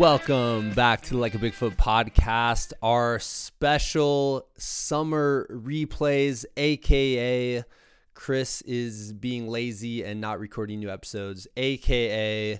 [0.00, 7.62] Welcome back to the Like a Bigfoot podcast, our special summer replays, aka
[8.14, 12.58] Chris is being lazy and not recording new episodes, aka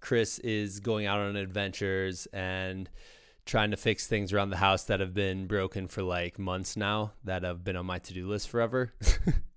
[0.00, 2.88] Chris is going out on adventures and
[3.44, 7.12] trying to fix things around the house that have been broken for like months now
[7.24, 8.94] that have been on my to do list forever,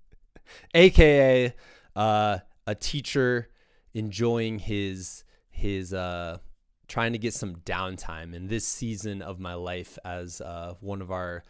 [0.74, 1.54] aka
[1.96, 3.48] uh, a teacher
[3.94, 6.36] enjoying his his uh
[6.88, 11.10] trying to get some downtime in this season of my life, as uh, one of
[11.10, 11.42] our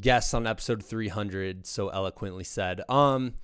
[0.00, 2.80] guests on episode 300 so eloquently said.
[2.88, 3.34] Um,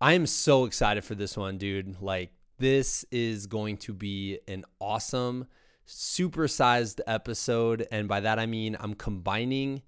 [0.00, 2.00] I am so excited for this one, dude.
[2.00, 5.46] Like, this is going to be an awesome,
[5.86, 7.86] supersized episode.
[7.90, 9.82] And by that, I mean I'm combining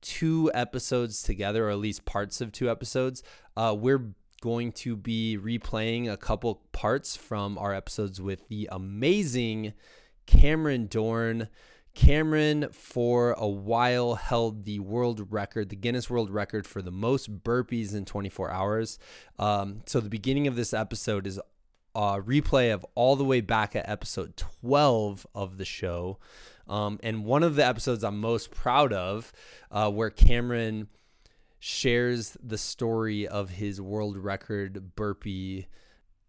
[0.00, 3.22] two episodes together, or at least parts of two episodes.
[3.56, 9.72] Uh, we're going to be replaying a couple parts from our episodes with the amazing
[10.26, 11.48] Cameron Dorn.
[11.94, 17.42] Cameron, for a while, held the world record, the Guinness World Record for the most
[17.44, 18.98] burpees in 24 hours.
[19.38, 21.38] Um, so, the beginning of this episode is
[21.94, 26.18] a replay of all the way back at episode 12 of the show.
[26.66, 29.32] Um, and one of the episodes I'm most proud of,
[29.70, 30.88] uh, where Cameron
[31.64, 35.64] shares the story of his world record burpee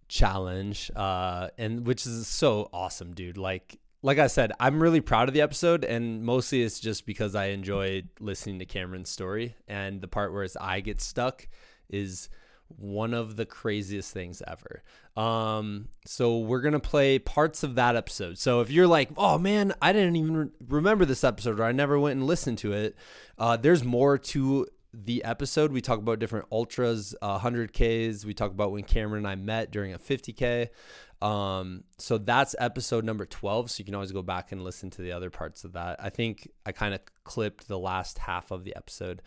[0.08, 5.30] challenge uh and which is so awesome dude like like I said, I'm really proud
[5.30, 9.56] of the episode, and mostly it's just because I enjoyed listening to Cameron's story.
[9.66, 11.48] And the part where his eye gets stuck
[11.90, 12.28] is
[12.68, 14.84] one of the craziest things ever.
[15.16, 18.38] Um, so we're gonna play parts of that episode.
[18.38, 21.72] So if you're like, oh man, I didn't even re- remember this episode, or I
[21.72, 22.96] never went and listened to it,
[23.38, 25.72] uh, there's more to the episode.
[25.72, 28.26] We talk about different ultras, uh, 100Ks.
[28.26, 30.70] We talk about when Cameron and I met during a 50K.
[31.22, 33.72] Um, so that's episode number 12.
[33.72, 36.04] So you can always go back and listen to the other parts of that.
[36.04, 39.22] I think I kind of clipped the last half of the episode.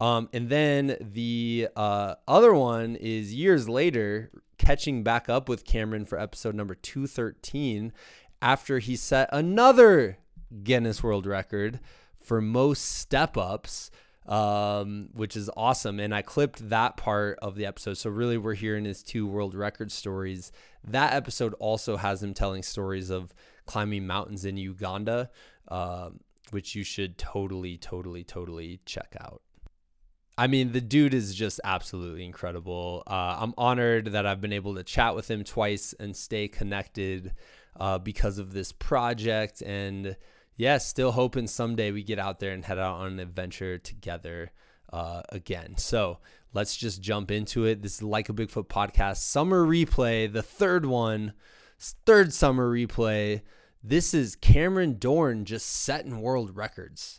[0.00, 6.04] Um, and then the uh, other one is years later, catching back up with Cameron
[6.04, 7.92] for episode number 213
[8.40, 10.18] after he set another
[10.62, 11.80] Guinness World Record
[12.18, 13.90] for most step ups
[14.30, 15.98] um, which is awesome.
[15.98, 17.98] And I clipped that part of the episode.
[17.98, 20.52] So really, we're hearing his two world record stories.
[20.84, 23.34] That episode also has him telling stories of
[23.66, 25.30] climbing mountains in Uganda,
[25.68, 26.10] uh,
[26.52, 29.42] which you should totally, totally, totally check out.
[30.38, 33.02] I mean, the dude is just absolutely incredible.
[33.06, 37.34] Uh, I'm honored that I've been able to chat with him twice and stay connected
[37.78, 39.60] uh, because of this project.
[39.60, 40.16] And
[40.60, 44.52] yeah, still hoping someday we get out there and head out on an adventure together
[44.92, 45.78] uh, again.
[45.78, 46.18] So
[46.52, 47.80] let's just jump into it.
[47.80, 51.32] This is Like a Bigfoot podcast, summer replay, the third one,
[51.78, 53.40] third summer replay.
[53.82, 57.16] This is Cameron Dorn just setting world records.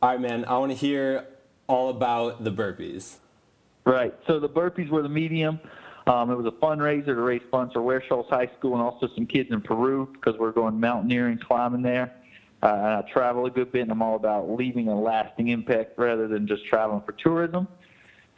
[0.00, 1.26] All right, man, I want to hear
[1.66, 3.16] all about the burpees.
[3.84, 4.14] Right.
[4.26, 5.60] So the burpees were the medium.
[6.06, 9.26] Um, it was a fundraiser to raise funds for Ware High School and also some
[9.26, 12.14] kids in Peru because we're going mountaineering, climbing there.
[12.62, 16.28] Uh, I travel a good bit, and I'm all about leaving a lasting impact rather
[16.28, 17.68] than just traveling for tourism.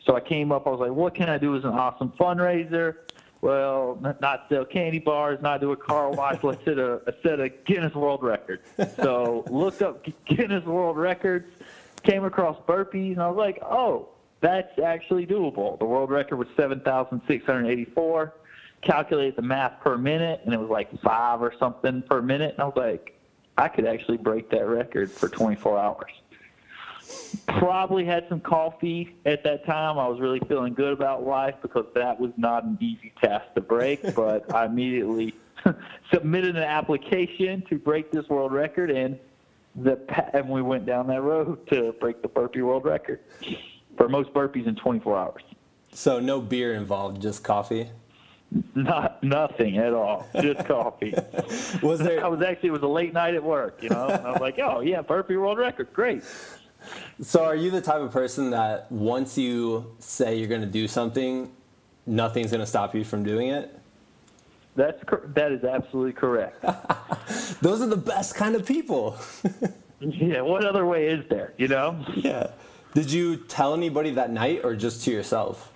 [0.05, 0.67] So I came up.
[0.67, 2.97] I was like, "What can I do as an awesome fundraiser?"
[3.41, 6.39] Well, not sell candy bars, not do a car wash.
[6.45, 8.61] let's set a, a set a Guinness World Record.
[8.97, 11.53] So looked up Guinness World Records,
[12.05, 14.11] came across burpees, and I was like, "Oh,
[14.43, 15.79] that's actually doable.
[15.79, 18.35] The world record was 7,684.
[18.83, 22.55] Calculate the math per minute, and it was like five or something per minute.
[22.55, 23.17] And I was like,
[23.57, 26.11] I could actually break that record for 24 hours.
[27.47, 29.99] Probably had some coffee at that time.
[29.99, 33.61] I was really feeling good about life because that was not an easy task to
[33.61, 34.03] break.
[34.17, 35.35] But I immediately
[36.13, 39.17] submitted an application to break this world record, and
[39.77, 40.01] the
[40.37, 43.21] and we went down that road to break the burpee world record
[43.97, 45.43] for most burpees in 24 hours.
[45.93, 47.89] So no beer involved, just coffee.
[48.75, 51.15] Not nothing at all, just coffee.
[51.83, 52.25] was there?
[52.25, 54.09] I was actually it was a late night at work, you know.
[54.09, 56.23] And I was like, oh yeah, burpee world record, great.
[57.21, 60.89] So are you the type of person that once you say you're going to do
[60.89, 61.51] something,
[62.07, 63.79] nothing's going to stop you from doing it?
[64.75, 65.03] That's
[65.35, 66.63] that is absolutely correct.
[67.61, 69.19] Those are the best kind of people.
[70.01, 70.41] yeah.
[70.41, 71.53] What other way is there?
[71.59, 72.05] You know?
[72.17, 72.49] Yeah.
[72.95, 75.73] Did you tell anybody that night or just to yourself?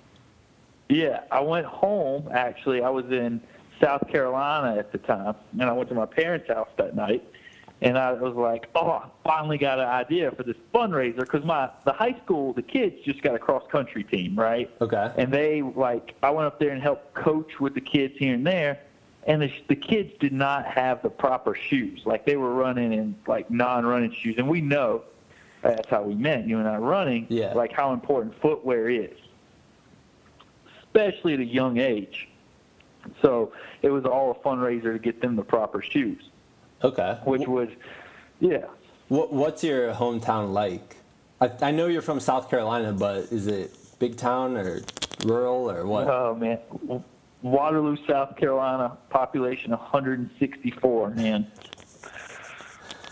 [0.88, 2.82] Yeah, I went home actually.
[2.82, 3.40] I was in
[3.80, 7.24] South Carolina at the time, and I went to my parents' house that night.
[7.82, 11.70] and I was like, oh, I finally got an idea for this fundraiser because my
[11.84, 14.70] the high school, the kids just got a cross country team, right?
[14.80, 15.12] Okay.
[15.16, 18.46] And they like, I went up there and helped coach with the kids here and
[18.46, 18.80] there,
[19.26, 22.02] and the the kids did not have the proper shoes.
[22.06, 25.02] Like they were running in like non-running shoes, and we know
[25.62, 27.26] that's how we met you and I running.
[27.28, 27.52] Yeah.
[27.54, 29.16] Like how important footwear is,
[30.84, 32.28] especially at a young age.
[33.22, 36.30] So it was all a fundraiser to get them the proper shoes
[36.84, 37.18] Okay.
[37.24, 37.68] which was,
[38.40, 38.64] yeah.
[39.08, 40.96] What, what's your hometown like?
[41.40, 44.82] I, I know you're from South Carolina, but is it big town or
[45.24, 46.08] rural or what?
[46.08, 46.58] Oh man,
[47.42, 51.46] Waterloo, South Carolina, population 164, man.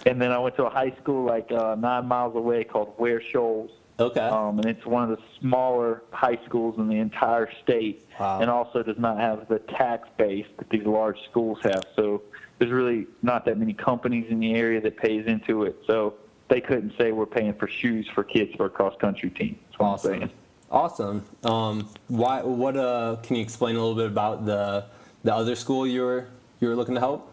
[0.06, 3.22] And then I went to a high school like uh, nine miles away called Ware
[3.32, 4.20] Shoals, okay.
[4.20, 8.40] um, and it's one of the smaller high schools in the entire state, Wow.
[8.40, 11.84] and also does not have the tax base that these large schools have.
[11.96, 12.22] So
[12.58, 15.76] there's really not that many companies in the area that pays into it.
[15.86, 16.14] So
[16.48, 19.58] they couldn't say we're paying for shoes for kids for a cross country team.
[19.70, 20.10] That's what I'm awesome.
[20.18, 20.30] saying.
[20.70, 21.24] Awesome.
[21.44, 22.42] Um, why?
[22.42, 22.76] What?
[22.76, 24.86] Uh, can you explain a little bit about the
[25.22, 26.26] the other school you were
[26.60, 27.30] you were looking to help?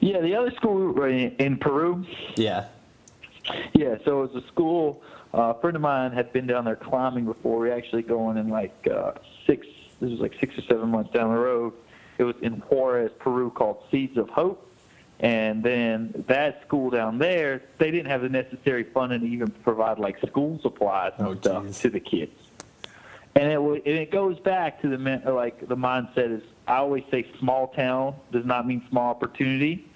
[0.00, 2.04] Yeah, the other school in Peru.
[2.36, 2.66] Yeah.
[3.74, 5.02] Yeah, so it was a school.
[5.34, 7.58] Uh, a friend of mine had been down there climbing before.
[7.60, 9.12] We actually going in like uh,
[9.46, 9.66] six.
[10.00, 11.72] This was like six or seven months down the road.
[12.18, 14.68] It was in Huaraz, Peru, called Seeds of Hope.
[15.20, 19.98] And then that school down there, they didn't have the necessary funding to even provide
[19.98, 21.78] like school supplies and Oh, stuff geez.
[21.80, 22.32] to the kids.
[23.34, 24.98] And it and it goes back to the
[25.32, 29.88] like the mindset is I always say small town does not mean small opportunity.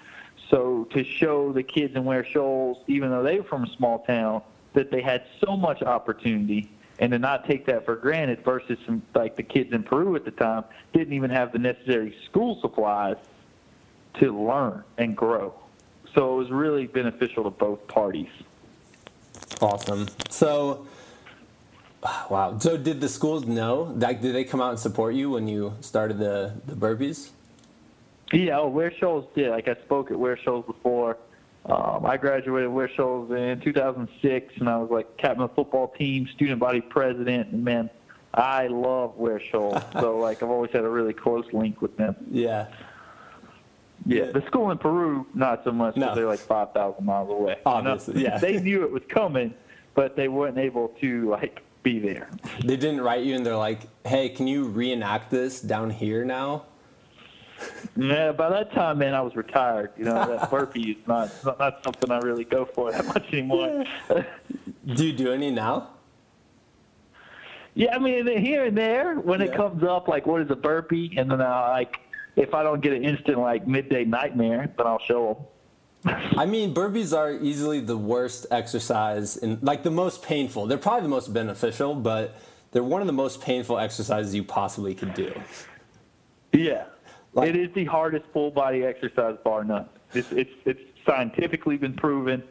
[0.49, 3.99] So to show the kids in Ware Shoals, even though they were from a small
[3.99, 4.41] town,
[4.73, 9.01] that they had so much opportunity and to not take that for granted versus some
[9.13, 10.63] like the kids in Peru at the time
[10.93, 13.17] didn't even have the necessary school supplies
[14.15, 15.53] to learn and grow.
[16.15, 18.29] So it was really beneficial to both parties.
[19.61, 20.07] Awesome.
[20.29, 20.87] So,
[22.29, 22.57] wow.
[22.59, 23.93] So, did the schools know?
[23.95, 27.29] Like, did they come out and support you when you started the the burpees?
[28.33, 29.49] Yeah, oh, Ware Shoals did.
[29.51, 31.17] Like I spoke at Ware Shoals before.
[31.65, 35.89] Um, I graduated Ware Shoals in 2006, and I was like captain of the football
[35.89, 37.89] team, student body president, and man,
[38.33, 39.81] I love Ware Shoals.
[39.93, 42.15] so like I've always had a really close link with them.
[42.31, 42.67] Yeah.
[44.05, 45.97] Yeah, the school in Peru, not so much.
[45.97, 46.15] No.
[46.15, 47.57] they're like 5,000 miles away.
[47.65, 48.37] Obviously, yeah.
[48.37, 49.53] they knew it was coming,
[49.95, 52.29] but they weren't able to like be there.
[52.65, 56.65] They didn't write you and they're like, "Hey, can you reenact this down here now?"
[57.95, 59.91] Yeah, by that time, man, I was retired.
[59.97, 63.31] You know, that burpee is not not, not something I really go for that much
[63.31, 63.85] anymore.
[64.95, 65.91] Do you do any now?
[67.73, 71.13] Yeah, I mean, here and there when it comes up, like what is a burpee,
[71.17, 71.99] and then I like
[72.35, 75.45] if I don't get an instant like midday nightmare, then I'll show them.
[76.07, 80.65] I mean, burpees are easily the worst exercise and like the most painful.
[80.67, 82.39] They're probably the most beneficial, but
[82.71, 85.33] they're one of the most painful exercises you possibly could do.
[86.53, 86.85] Yeah,
[87.33, 89.87] Like- it is the hardest full body exercise bar none.
[90.13, 92.43] It's it's it's scientifically been proven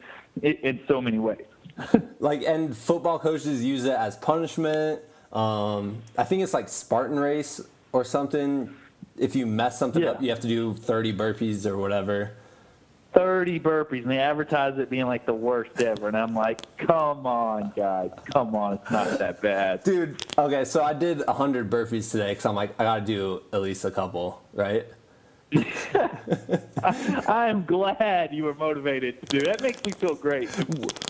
[0.43, 1.45] i in so many ways.
[2.21, 5.01] Like, and football coaches use it as punishment.
[5.33, 7.61] Um, I think it's like Spartan race
[7.93, 8.71] or something.
[9.19, 10.11] If you mess something Yeah.
[10.13, 12.33] up, you have to do 30 burpees or whatever.
[13.17, 16.09] 30 burpees, and they advertise it being like the worst ever.
[16.09, 19.83] And I'm like, come on, guys, come on, it's not that bad.
[19.85, 23.63] Dude, okay, so I did 100 burpees today because I'm like, I gotta do at
[23.63, 24.85] least a couple, right?
[27.29, 29.47] I'm glad you were motivated to do.
[29.47, 30.51] That makes me feel great.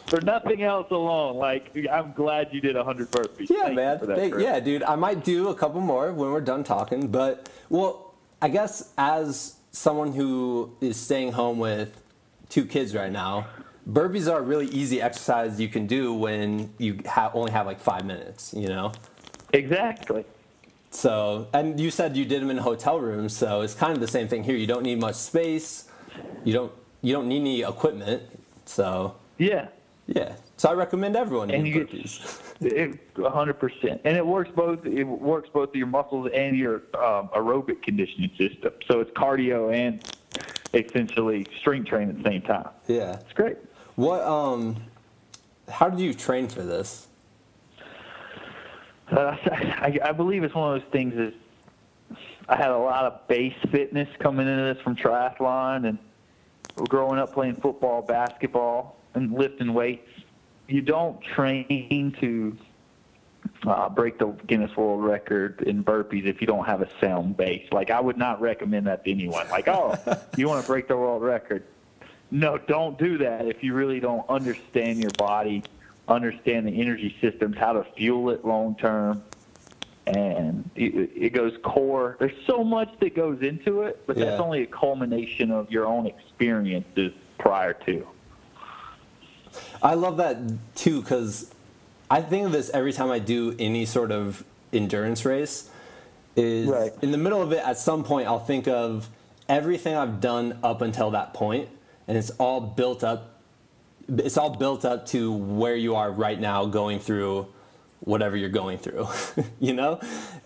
[0.07, 3.51] For nothing else alone, like I'm glad you did 100 burpees.
[3.51, 3.99] Yeah, Thank man.
[3.99, 4.85] Thank- yeah, dude.
[4.85, 7.09] I might do a couple more when we're done talking.
[7.09, 12.01] But, well, I guess as someone who is staying home with
[12.49, 13.47] two kids right now,
[13.89, 17.79] burpees are a really easy exercise you can do when you ha- only have like
[17.79, 18.91] five minutes, you know?
[19.53, 20.25] Exactly.
[20.91, 24.09] So, and you said you did them in hotel rooms, so it's kind of the
[24.09, 24.57] same thing here.
[24.57, 25.89] You don't need much space.
[26.45, 28.23] You don't you don't need any equipment.
[28.65, 29.69] So, Yeah.
[30.07, 30.35] yeah.
[30.59, 32.43] So I recommend everyone And do you burpees.
[32.61, 34.01] It, 100%.
[34.05, 38.73] And it works both it works both your muscles and your um, aerobic conditioning system.
[38.91, 40.03] So it's cardio and
[40.73, 42.71] essentially strength training at the same time.
[42.87, 43.19] yeah.
[43.21, 43.59] It's great.
[43.97, 44.77] What um
[45.69, 47.09] how did you train for this?
[49.11, 51.35] Uh, I, I believe it's one of those things is
[52.49, 55.99] I had a lot of base fitness coming into this from triathlon and
[56.89, 60.09] growing up playing football, basketball, and lifting weights.
[60.69, 62.57] You don't train to
[63.67, 67.67] uh, break the Guinness World Record in burpees if you don't have a sound base.
[67.73, 69.49] Like I would not recommend that to anyone.
[69.49, 69.97] Like, oh,
[70.37, 71.63] you want to break the world record?
[72.31, 75.63] no, don't do that if you really don't understand your body,
[76.09, 79.23] understand the energy systems, how to fuel it long term.
[80.07, 82.17] And it, it goes core.
[82.21, 86.07] There's so much that goes into it, but that's only a culmination of your own
[86.07, 88.07] experiences prior to.
[89.83, 90.37] I love that
[90.75, 91.51] too because
[92.11, 95.71] I think of this every time I do any sort of endurance race.
[96.37, 96.93] Is Right.
[97.01, 99.09] in the middle of it, at some point, I'll think of
[99.49, 101.69] everything I've done up until that point,
[102.07, 103.41] and it's all built up.
[104.09, 107.47] It's all built up to where you are right now, going through
[108.01, 109.09] whatever you're going through,
[109.61, 109.99] you know,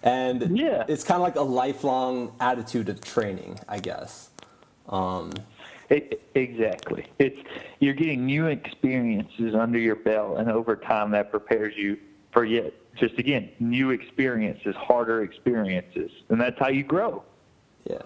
[0.03, 0.85] and Yeah.
[0.87, 4.31] it's kind of like a lifelong attitude of training, I guess.
[4.89, 5.33] Um,
[5.91, 7.07] It, exactly.
[7.19, 7.39] It's
[7.81, 11.99] you're getting new experiences under your belt, and over time that prepares you
[12.33, 17.25] for yet just again new experiences, harder experiences, and that's how you grow.
[17.85, 18.03] Yeah.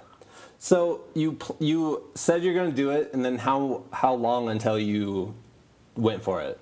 [0.58, 4.78] So you you said you're going to do it, and then how how long until
[4.78, 5.34] you
[5.94, 6.58] went for it?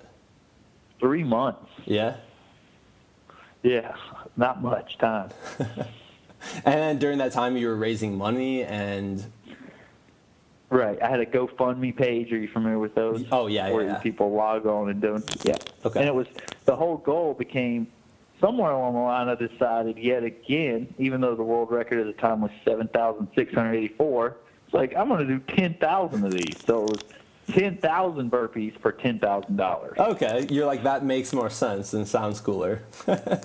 [0.99, 1.71] Three months.
[1.85, 2.17] Yeah.
[3.61, 3.95] Yeah,
[4.35, 5.29] not much time.
[6.65, 9.23] And during that time, you were raising money, and
[10.73, 11.01] Right.
[11.01, 12.31] I had a GoFundMe page.
[12.33, 13.23] Are you familiar with those?
[13.31, 13.97] Oh, yeah, Where yeah.
[13.99, 15.23] people log on and don't.
[15.45, 15.55] Yeah.
[15.85, 15.99] Okay.
[15.99, 16.27] And it was
[16.65, 17.87] the whole goal became
[18.41, 19.29] somewhere along the line.
[19.29, 23.27] I decided yet again, even though the world record at the time was seven thousand
[23.35, 26.57] six hundred eighty-four, it's like I'm going to do ten thousand of these.
[26.65, 27.03] So it was
[27.55, 29.97] ten thousand burpees for ten thousand dollars.
[29.99, 32.81] okay, you're like that makes more sense and sounds cooler.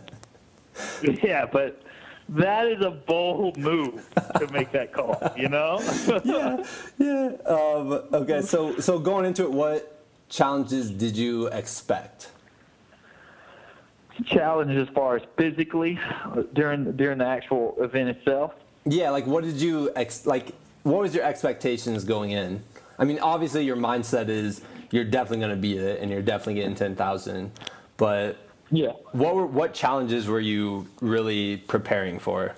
[1.02, 1.82] Yeah, but.
[2.30, 4.06] That is a bold move
[4.38, 5.80] to make that call, you know?
[6.24, 6.62] yeah,
[6.98, 7.30] yeah.
[7.46, 12.30] Um, okay, so so going into it, what challenges did you expect?
[14.26, 18.52] Challenge as far as physically uh, during during the actual event itself.
[18.84, 20.52] Yeah, like what did you ex- like?
[20.82, 22.62] What was your expectations going in?
[22.98, 26.54] I mean, obviously your mindset is you're definitely going to beat it, and you're definitely
[26.54, 27.52] getting ten thousand.
[27.96, 28.36] But
[28.70, 28.92] Yeah.
[29.12, 32.54] what were what challenges were you really preparing for?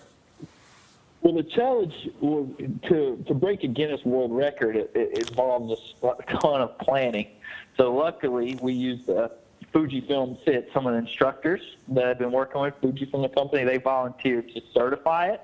[1.22, 6.62] Well, the challenge to to break a Guinness World Record it, it involved a ton
[6.62, 7.28] of planning.
[7.76, 9.28] So luckily, we used uh,
[9.72, 10.70] Fujifilm Fit.
[10.72, 14.62] Some of the instructors that I've been working with, Fujifilm the company, they volunteered to
[14.72, 15.42] certify it.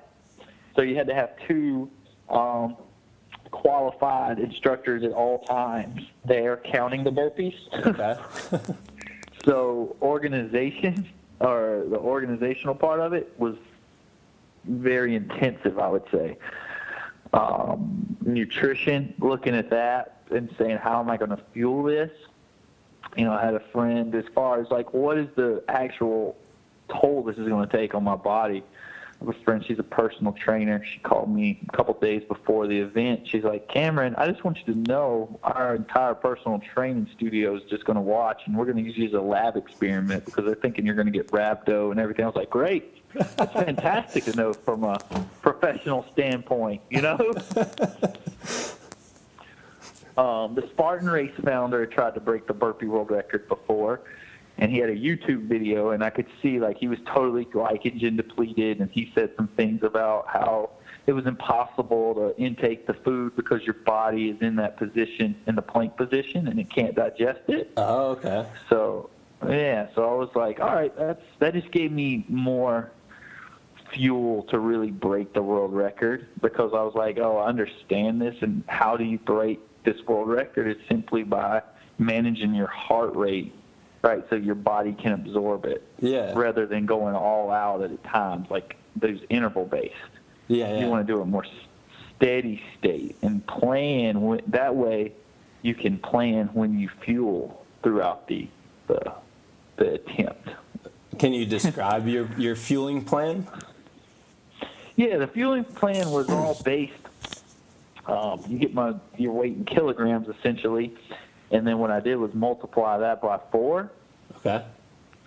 [0.74, 1.90] So you had to have two
[2.28, 2.76] um,
[3.50, 7.56] qualified instructors at all times there counting the burpees.
[7.86, 8.74] Okay.
[9.46, 11.08] So organization
[11.40, 13.56] or the organizational part of it was
[14.64, 16.36] very intensive, I would say.
[17.32, 22.10] Um, nutrition, looking at that and saying, how am I going to fuel this?
[23.16, 26.36] You know, I had a friend as far as like, what is the actual
[26.88, 28.62] toll this is going to take on my body?
[29.20, 30.84] I have a friend, she's a personal trainer.
[30.92, 33.26] She called me a couple days before the event.
[33.30, 37.62] She's like, Cameron, I just want you to know our entire personal training studio is
[37.70, 40.44] just going to watch, and we're going to use you as a lab experiment because
[40.44, 42.24] they're thinking you're going to get rhabdo and everything.
[42.24, 43.02] I was like, great.
[43.14, 44.98] That's fantastic to know from a
[45.40, 47.16] professional standpoint, you know?
[50.18, 54.00] um, the Spartan Race founder had tried to break the burpee world record before,
[54.58, 58.16] and he had a YouTube video, and I could see like he was totally glycogen
[58.16, 60.70] depleted, and he said some things about how
[61.06, 65.54] it was impossible to intake the food because your body is in that position, in
[65.54, 67.72] the plank position, and it can't digest it.
[67.76, 68.46] Oh, okay.
[68.68, 69.10] So
[69.48, 72.90] yeah, so I was like, all right, that's that just gave me more
[73.92, 78.36] fuel to really break the world record because I was like, oh, I understand this,
[78.40, 80.66] and how do you break this world record?
[80.66, 81.62] It's simply by
[81.98, 83.54] managing your heart rate,
[84.02, 86.32] right, so your body can absorb it, Yeah.
[86.34, 89.94] rather than going all out at times like those interval based.
[90.48, 90.80] Yeah, yeah.
[90.80, 91.44] You want to do a more
[92.16, 95.12] steady state and plan that way.
[95.62, 98.48] You can plan when you fuel throughout the
[98.86, 99.12] the,
[99.76, 100.48] the attempt.
[101.18, 103.46] Can you describe your your fueling plan?
[104.94, 106.92] Yeah, the fueling plan was all based.
[108.06, 110.94] Um, you get my your weight in kilograms essentially,
[111.50, 113.90] and then what I did was multiply that by four,
[114.38, 114.62] Okay.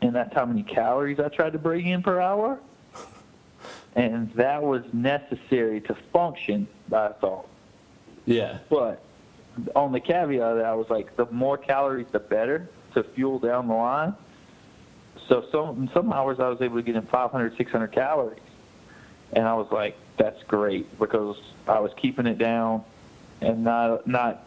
[0.02, 2.60] and that's how many calories I tried to bring in per hour.
[3.96, 7.48] And that was necessary to function, I thought.
[8.26, 8.60] Yeah.
[8.70, 9.02] But
[9.76, 13.68] on the caveat that, I was like, the more calories, the better to fuel down
[13.68, 14.14] the line.
[15.28, 18.40] So some some hours I was able to get in 500, 600 calories,
[19.34, 22.84] and I was like, that's great because I was keeping it down
[23.42, 24.44] and not not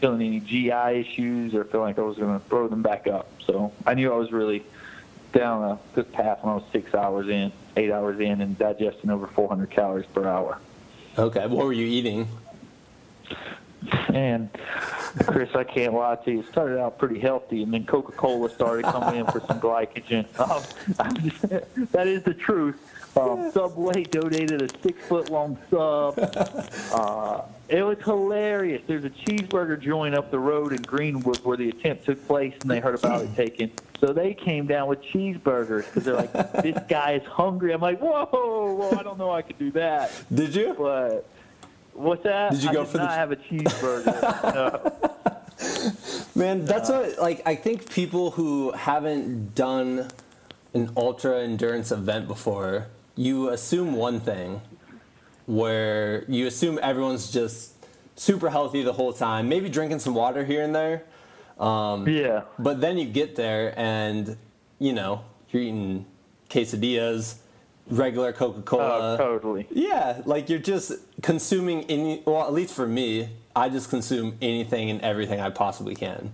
[0.00, 3.28] feeling any GI issues or feeling like I was going to throw them back up.
[3.46, 4.64] So I knew I was really
[5.32, 9.10] down a good path when I was six hours in, eight hours in, and digesting
[9.10, 10.58] over 400 calories per hour.
[11.18, 11.46] Okay.
[11.46, 12.28] What were you eating?
[14.08, 14.48] And
[15.26, 16.40] Chris, I can't lie to you.
[16.40, 20.26] It started out pretty healthy, and then Coca-Cola started coming in for some glycogen.
[20.38, 21.42] Um, just,
[21.92, 22.93] that is the truth.
[23.16, 26.18] Um, Subway donated a six-foot-long sub.
[26.94, 28.80] Uh, it was hilarious.
[28.86, 32.70] There's a cheeseburger joint up the road in Greenwood where the attempt took place, and
[32.70, 33.72] they heard about it taken.
[34.00, 38.00] So they came down with cheeseburgers because they're like, "This guy is hungry." I'm like,
[38.00, 38.96] "Whoa, whoa!
[38.96, 40.74] I don't know I could do that." Did you?
[40.78, 41.26] But
[41.94, 42.52] what's that?
[42.52, 44.54] Did you I go did for the not ch- have a cheeseburger.
[44.54, 46.40] no.
[46.40, 50.08] Man, that's what like I think people who haven't done
[50.74, 54.60] an ultra endurance event before, you assume one thing
[55.46, 57.72] where you assume everyone's just
[58.16, 61.04] super healthy the whole time, maybe drinking some water here and there.
[61.58, 62.42] Um, Yeah.
[62.58, 64.36] But then you get there and
[64.78, 66.04] you know, you're eating
[66.50, 67.36] quesadillas,
[67.88, 69.14] regular Coca-Cola.
[69.14, 69.66] Oh, totally.
[69.70, 70.92] Yeah, like you're just
[71.22, 72.22] consuming any.
[72.26, 76.32] Well, at least for me, I just consume anything and everything I possibly can.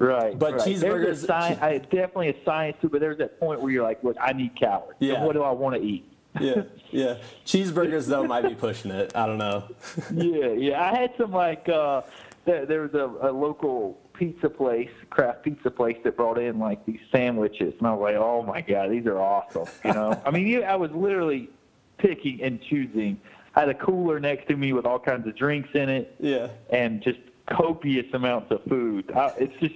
[0.00, 0.36] Right.
[0.38, 0.62] But right.
[0.62, 4.02] cheeseburgers- science, I, definitely a science to, it, but there's that point where you're like,
[4.02, 4.96] look, I need calories.
[4.98, 5.22] Yeah.
[5.22, 6.06] what do I want to eat?
[6.40, 7.16] Yeah, yeah.
[7.44, 9.12] Cheeseburgers though might be pushing it.
[9.16, 9.64] I don't know.
[10.14, 10.80] yeah, yeah.
[10.80, 12.02] I had some like uh
[12.44, 16.86] there, there was a, a local pizza place, craft pizza place that brought in like
[16.86, 19.66] these sandwiches, and I was like, oh my god, these are awesome.
[19.84, 21.50] You know, I mean, you, I was literally
[21.98, 23.20] picking and choosing.
[23.56, 26.14] I had a cooler next to me with all kinds of drinks in it.
[26.20, 26.48] Yeah.
[26.70, 27.18] and just
[27.50, 29.10] copious amounts of food.
[29.14, 29.74] I, it's just,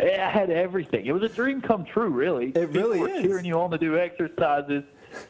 [0.00, 1.06] I had everything.
[1.06, 2.50] It was a dream come true, really.
[2.50, 3.22] It really People were is.
[3.22, 4.84] cheering you on to do exercises,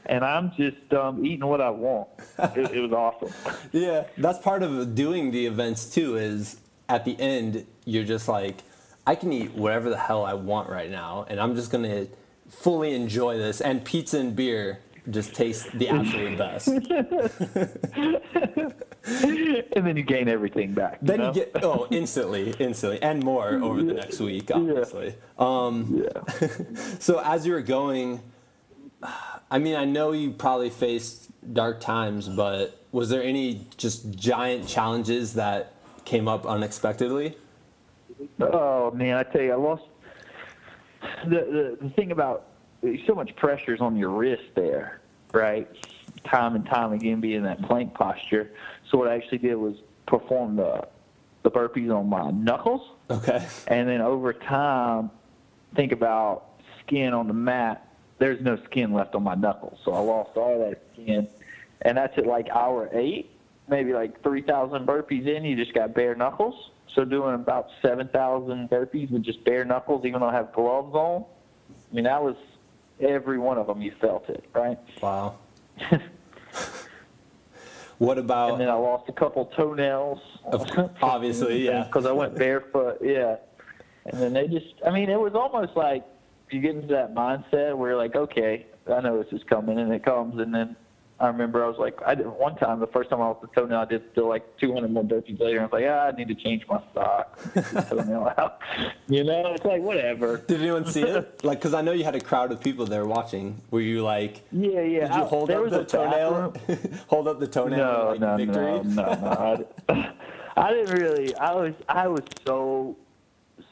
[0.06, 2.08] and I'm just um, eating what I want.
[2.38, 3.32] It, it was awesome.
[3.72, 6.16] Yeah, that's part of doing the events too.
[6.16, 8.62] Is at the end you're just like,
[9.06, 12.06] I can eat whatever the hell I want right now, and I'm just gonna
[12.48, 13.60] fully enjoy this.
[13.60, 14.80] And pizza and beer
[15.10, 16.68] just taste the absolute best.
[19.06, 20.98] and then you gain everything back.
[21.00, 21.28] You Then know?
[21.28, 25.14] you get oh instantly, instantly, and more over the next week, obviously.
[25.38, 26.48] Um, yeah.
[26.98, 28.20] So as you were going,
[29.50, 34.68] I mean, I know you probably faced dark times, but was there any just giant
[34.68, 37.36] challenges that came up unexpectedly?
[38.40, 39.84] Oh man, I tell you, I lost.
[41.24, 42.48] The, the the thing about
[43.06, 45.00] so much pressure is on your wrist there,
[45.32, 45.68] right?
[46.24, 48.50] Time and time again, being in that plank posture.
[48.90, 49.76] So what I actually did was
[50.06, 50.86] perform the
[51.42, 53.46] the burpees on my knuckles, Okay.
[53.68, 55.10] and then over time,
[55.74, 56.44] think about
[56.84, 57.86] skin on the mat.
[58.18, 61.26] There's no skin left on my knuckles, so I lost all that skin,
[61.82, 63.30] and that's at like hour eight,
[63.68, 65.44] maybe like three thousand burpees in.
[65.44, 66.70] You just got bare knuckles.
[66.94, 70.94] So doing about seven thousand burpees with just bare knuckles, even though I have gloves
[70.94, 71.24] on.
[71.90, 72.36] I mean, that was
[73.00, 73.80] every one of them.
[73.80, 74.78] You felt it, right?
[75.00, 75.36] Wow.
[78.00, 78.52] what about?
[78.52, 80.18] and then I lost a couple toenails.
[80.46, 80.66] Of
[81.02, 81.84] obviously, yeah.
[81.86, 83.36] Because I went barefoot, yeah.
[84.06, 86.06] And then they just, I mean, it was almost like
[86.50, 89.92] you get into that mindset where you're like, okay, I know this is coming, and
[89.92, 90.76] it comes, and then
[91.20, 93.48] I remember I was like, I did one time, the first time I was the
[93.48, 95.60] toenail, I did still like 200 more burpees later.
[95.60, 97.38] I was like, ah, I need to change my sock.
[97.90, 98.58] toenail out.
[99.06, 100.38] You know, it's like whatever.
[100.38, 101.40] Did anyone see it?
[101.44, 103.60] Like, because I know you had a crowd of people there watching.
[103.70, 105.08] Were you like, Yeah, yeah.
[105.08, 106.54] did you hold there up was the toenail?
[107.08, 107.78] hold up the toenail?
[107.78, 108.64] No, like, no, victory?
[108.64, 109.64] no, no, no.
[109.88, 110.12] I,
[110.56, 111.34] I didn't really.
[111.36, 112.96] I was, I was so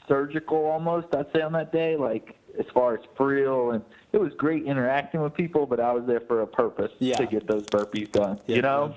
[0.06, 1.14] surgical almost.
[1.14, 3.82] I'd say on that day, like as far as frill and
[4.12, 7.16] it was great interacting with people, but I was there for a purpose Yeah.
[7.16, 8.40] to get those burpees done.
[8.47, 8.57] Yeah.
[8.57, 8.94] You know?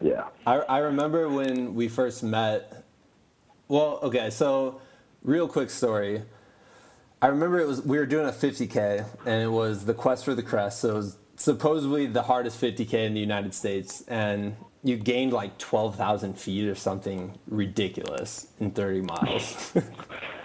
[0.00, 0.24] Yeah.
[0.46, 2.84] I, I remember when we first met.
[3.68, 4.80] Well, okay, so
[5.22, 6.22] real quick story.
[7.20, 10.34] I remember it was we were doing a 50k and it was the quest for
[10.34, 10.80] the crest.
[10.80, 15.56] So it was supposedly the hardest 50k in the United States, and you gained like
[15.58, 19.72] 12,000 feet or something ridiculous in 30 miles.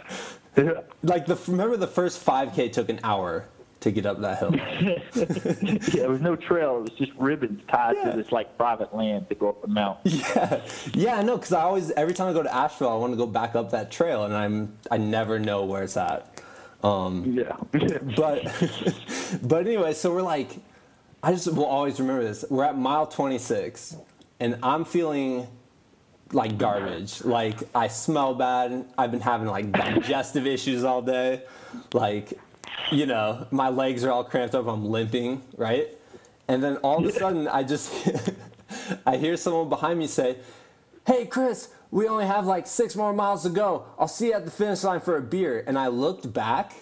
[1.03, 3.45] like the remember the first 5k took an hour
[3.79, 4.55] to get up that hill.
[5.15, 6.77] yeah, there was no trail.
[6.77, 8.11] It was just ribbons tied Yeah.
[8.11, 10.11] to this like private land to go up the mountain.
[10.35, 10.61] Yeah,
[10.93, 11.37] yeah, I know.
[11.37, 13.71] Cause I always, every time I go to Asheville, I want to go back up
[13.71, 16.41] that trail, and I'm, I never know where it's at.
[16.83, 17.55] Um, Yeah.
[18.15, 18.43] but,
[19.43, 20.49] but anyway, so we're like,
[21.21, 22.45] I just will always remember this.
[22.49, 23.95] We're at mile 26,
[24.39, 25.47] and I'm feeling
[26.33, 27.23] like garbage.
[27.23, 28.85] Like I smell bad.
[28.97, 31.43] I've been having like digestive issues all day.
[31.93, 32.33] Like,
[32.91, 34.67] you know, my legs are all cramped up.
[34.67, 35.89] I'm limping, right?
[36.47, 37.93] And then all of a sudden, I just,
[39.05, 40.37] I hear someone behind me say,
[41.05, 43.85] "Hey, Chris, we only have like six more miles to go.
[43.99, 46.73] I'll see you at the finish line for a beer." And I looked back,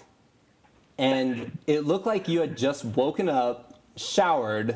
[0.97, 3.64] and it looked like you had just woken up
[3.95, 4.75] showered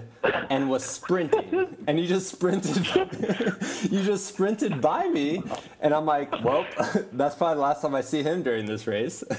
[0.49, 1.77] and was sprinting.
[1.87, 2.77] And you just sprinted
[3.91, 5.41] you just sprinted by me.
[5.81, 6.65] And i'm like well
[7.13, 9.23] that's probably the last time i see him during this race.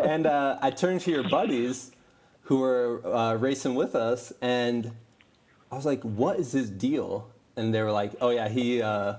[0.00, 1.90] And uh, i turned to your buddies
[2.42, 4.90] who were uh, racing with us and
[5.70, 7.30] i was like what is his deal?
[7.56, 9.16] And they were like oh yeah he uh,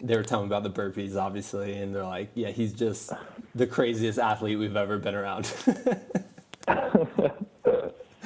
[0.00, 1.74] they were telling about the burpees obviously.
[1.74, 3.12] And they're like yeah he's just
[3.54, 5.52] the craziest athlete we've ever been around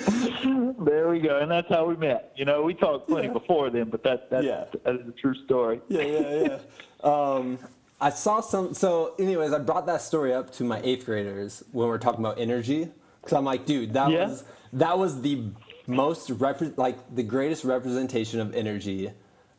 [0.85, 2.33] there we go, and that's how we met.
[2.37, 3.33] You know, we talked plenty yeah.
[3.33, 4.65] before then, but that that's, yeah.
[4.85, 5.81] that is a true story.
[5.89, 6.59] Yeah, yeah,
[7.05, 7.11] yeah.
[7.11, 7.59] um,
[8.01, 8.75] I saw some.
[8.75, 12.21] So, anyways, I brought that story up to my eighth graders when we are talking
[12.21, 12.89] about energy,
[13.21, 14.29] because I'm like, dude, that yeah.
[14.29, 15.45] was that was the
[15.87, 16.31] most
[16.77, 19.11] like the greatest representation of energy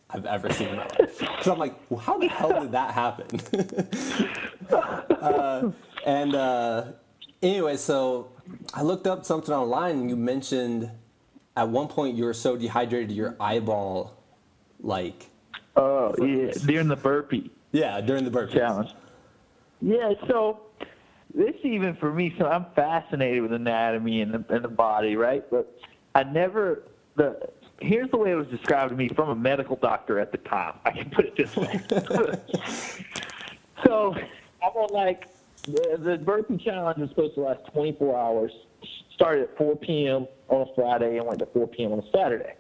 [0.10, 1.24] I've ever seen in my life.
[1.42, 3.40] So I'm like, well, how the hell did that happen?
[4.70, 5.72] uh,
[6.06, 6.86] and uh,
[7.42, 8.32] anyway, so
[8.74, 10.90] I looked up something online and you mentioned
[11.58, 14.22] at one point you were so dehydrated your eyeball
[14.82, 15.30] like
[15.76, 17.52] Oh yeah, during the burpee.
[17.72, 18.92] Yeah, during the burpee challenge.
[19.82, 20.62] Yeah, so
[21.34, 25.44] this even for me, so I'm fascinated with anatomy and the, and the body, right?
[25.50, 25.78] But
[26.14, 26.84] I never
[27.16, 27.50] the
[27.82, 30.76] here's the way it was described to me from a medical doctor at the time.
[30.86, 31.82] I can put it this way.
[33.86, 34.16] so
[34.64, 35.28] I'm on like
[35.68, 38.52] the, the burpee challenge was supposed to last 24 hours.
[39.14, 40.28] Started at 4 p.m.
[40.50, 41.94] on a Friday and went to 4 p.m.
[41.94, 42.54] on a Saturday.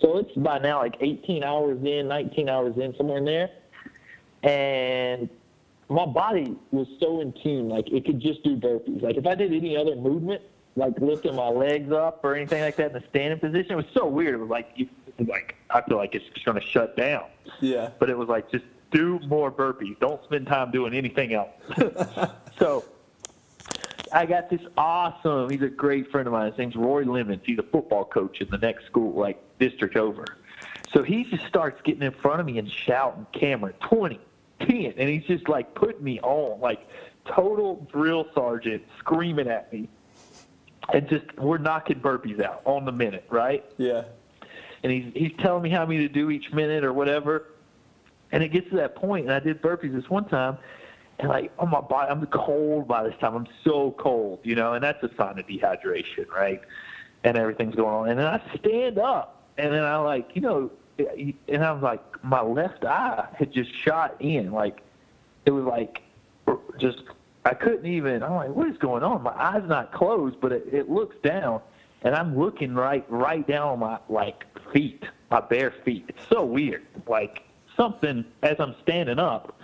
[0.00, 3.50] So it's by now like 18 hours in, 19 hours in, somewhere in there.
[4.42, 5.28] And
[5.88, 9.02] my body was so in tune, like it could just do burpees.
[9.02, 10.42] Like if I did any other movement,
[10.74, 13.84] like lifting my legs up or anything like that in the standing position, it was
[13.94, 14.34] so weird.
[14.34, 17.24] It was like, it was like I feel like it's just going to shut down.
[17.60, 17.90] Yeah.
[17.98, 19.98] But it was like just do more burpees.
[19.98, 21.50] Don't spend time doing anything else.
[22.58, 22.84] so
[24.12, 25.50] I got this awesome.
[25.50, 26.50] He's a great friend of mine.
[26.50, 27.42] His name's Roy Lemons.
[27.44, 30.24] He's a football coach in the next school, like district over.
[30.92, 34.20] So he just starts getting in front of me and shouting, Cameron, 20,
[34.60, 34.94] 10.
[34.98, 36.86] And he's just like putting me on, like
[37.24, 39.88] total drill sergeant screaming at me.
[40.92, 43.64] And just, we're knocking burpees out on the minute, right?
[43.78, 44.04] Yeah.
[44.82, 47.51] And he's, he's telling me how many to do each minute or whatever.
[48.32, 50.58] And it gets to that point, and I did burpees this one time,
[51.18, 53.34] and like, oh my body, I'm cold by this time.
[53.34, 56.60] I'm so cold, you know, and that's a sign of dehydration, right?
[57.24, 58.08] And everything's going on.
[58.08, 61.82] And then I stand up, and then I like, you know, eh, and I was
[61.82, 64.80] like, my left eye had just shot in, like
[65.44, 66.02] it was like
[66.78, 67.02] just
[67.44, 68.22] I couldn't even.
[68.22, 69.22] I'm like, what is going on?
[69.22, 71.60] My eye's not closed, but it, it looks down,
[72.02, 76.04] and I'm looking right right down on my like feet, my bare feet.
[76.08, 77.42] It's so weird, like
[77.82, 79.58] something as I'm standing up.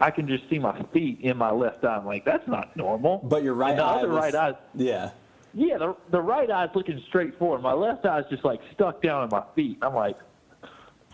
[0.00, 1.96] I can just see my feet in my left eye.
[1.96, 3.18] I'm like, that's not normal.
[3.18, 3.98] But your right and the eye.
[3.98, 4.54] other was, right eye.
[4.74, 5.10] Yeah.
[5.54, 7.62] Yeah, the the right eye's looking straight forward.
[7.62, 9.78] My left eye's just like stuck down in my feet.
[9.82, 10.16] I'm like,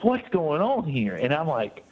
[0.03, 1.17] what's going on here?
[1.17, 1.85] And I'm like,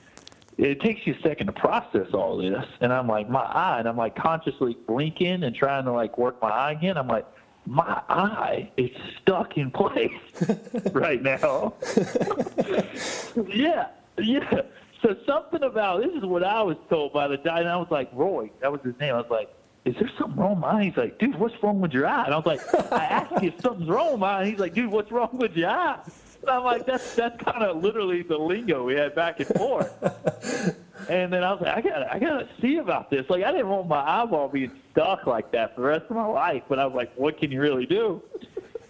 [0.57, 2.64] it takes you a second to process all this.
[2.81, 6.40] And I'm like, my eye, and I'm like consciously blinking and trying to like work
[6.40, 6.96] my eye again.
[6.96, 7.26] I'm like,
[7.66, 10.12] my eye is stuck in place
[10.92, 11.74] right now.
[13.48, 13.88] yeah,
[14.22, 14.62] yeah.
[15.02, 17.88] So something about this is what I was told by the guy, and I was
[17.90, 19.14] like, Roy, that was his name.
[19.14, 20.85] I was like, is there something wrong with my eye?
[20.85, 22.24] He's like, dude, what's wrong with your eye?
[22.24, 24.40] And I was like, I asked you if something's wrong with my eye.
[24.42, 26.00] And he's like, dude, what's wrong with your eye?
[26.40, 29.92] And I'm like, that's that's kind of literally the lingo we had back and forth.
[31.09, 33.29] and then I was like, I gotta I gotta see about this.
[33.31, 36.26] Like I didn't want my eyeball being stuck like that for the rest of my
[36.26, 36.64] life.
[36.68, 38.22] But I was like, what can you really do?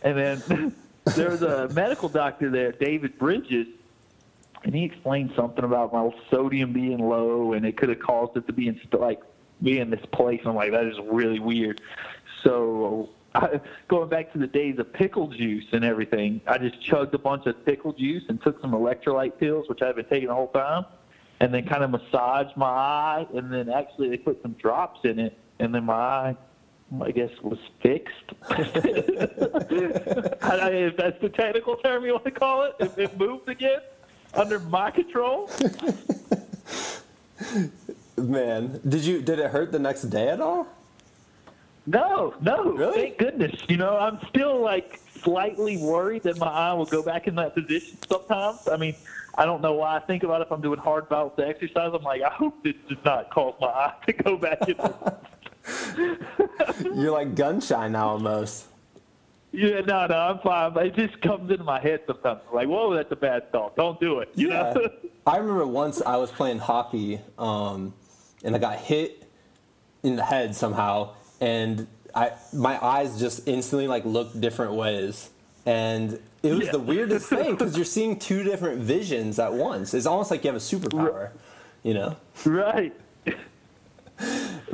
[0.02, 0.74] And then
[1.14, 3.68] there was a medical doctor there, David Bridges,
[4.66, 8.48] and he explained something about my sodium being low and it could have caused it
[8.48, 9.20] to be in like
[9.62, 10.40] be in this place.
[10.44, 11.80] I'm like, that is really weird.
[12.42, 17.14] So I, going back to the days of pickle juice and everything, I just chugged
[17.14, 20.34] a bunch of pickle juice and took some electrolyte pills, which I've been taking the
[20.34, 20.84] whole time,
[21.38, 25.20] and then kind of massaged my eye, and then actually they put some drops in
[25.20, 26.36] it, and then my eye
[27.00, 28.14] I guess was fixed.
[28.50, 28.72] if
[30.96, 33.78] that's the technical term you want to call it, if it moved again
[34.36, 35.50] under my control.
[38.16, 40.66] Man, did you did it hurt the next day at all?
[41.86, 42.72] No, no.
[42.72, 42.94] Really?
[42.94, 43.60] Thank goodness.
[43.68, 47.54] You know, I'm still like slightly worried that my eye will go back in that
[47.54, 48.68] position sometimes.
[48.68, 48.94] I mean,
[49.38, 51.92] I don't know why I think about it if I'm doing hard bouts of exercise.
[51.94, 54.76] I'm like, I hope this does not cause my eye to go back in.
[57.00, 58.66] You're like gun shy now almost.
[59.52, 60.76] Yeah, no, no, I'm fine.
[60.86, 62.40] It just comes into my head sometimes.
[62.52, 63.74] Like, whoa, that's a bad thought.
[63.76, 64.28] Don't do it.
[64.34, 64.72] You yeah.
[64.74, 64.88] know?
[65.26, 67.94] I remember once I was playing hockey, um,
[68.44, 69.22] and I got hit
[70.02, 75.30] in the head somehow, and I my eyes just instantly like looked different ways,
[75.64, 76.72] and it was Yeah.
[76.72, 79.94] the weirdest thing because you're seeing two different visions at once.
[79.94, 81.30] It's almost like you have a superpower,
[81.82, 82.16] you know.
[82.44, 82.94] Right.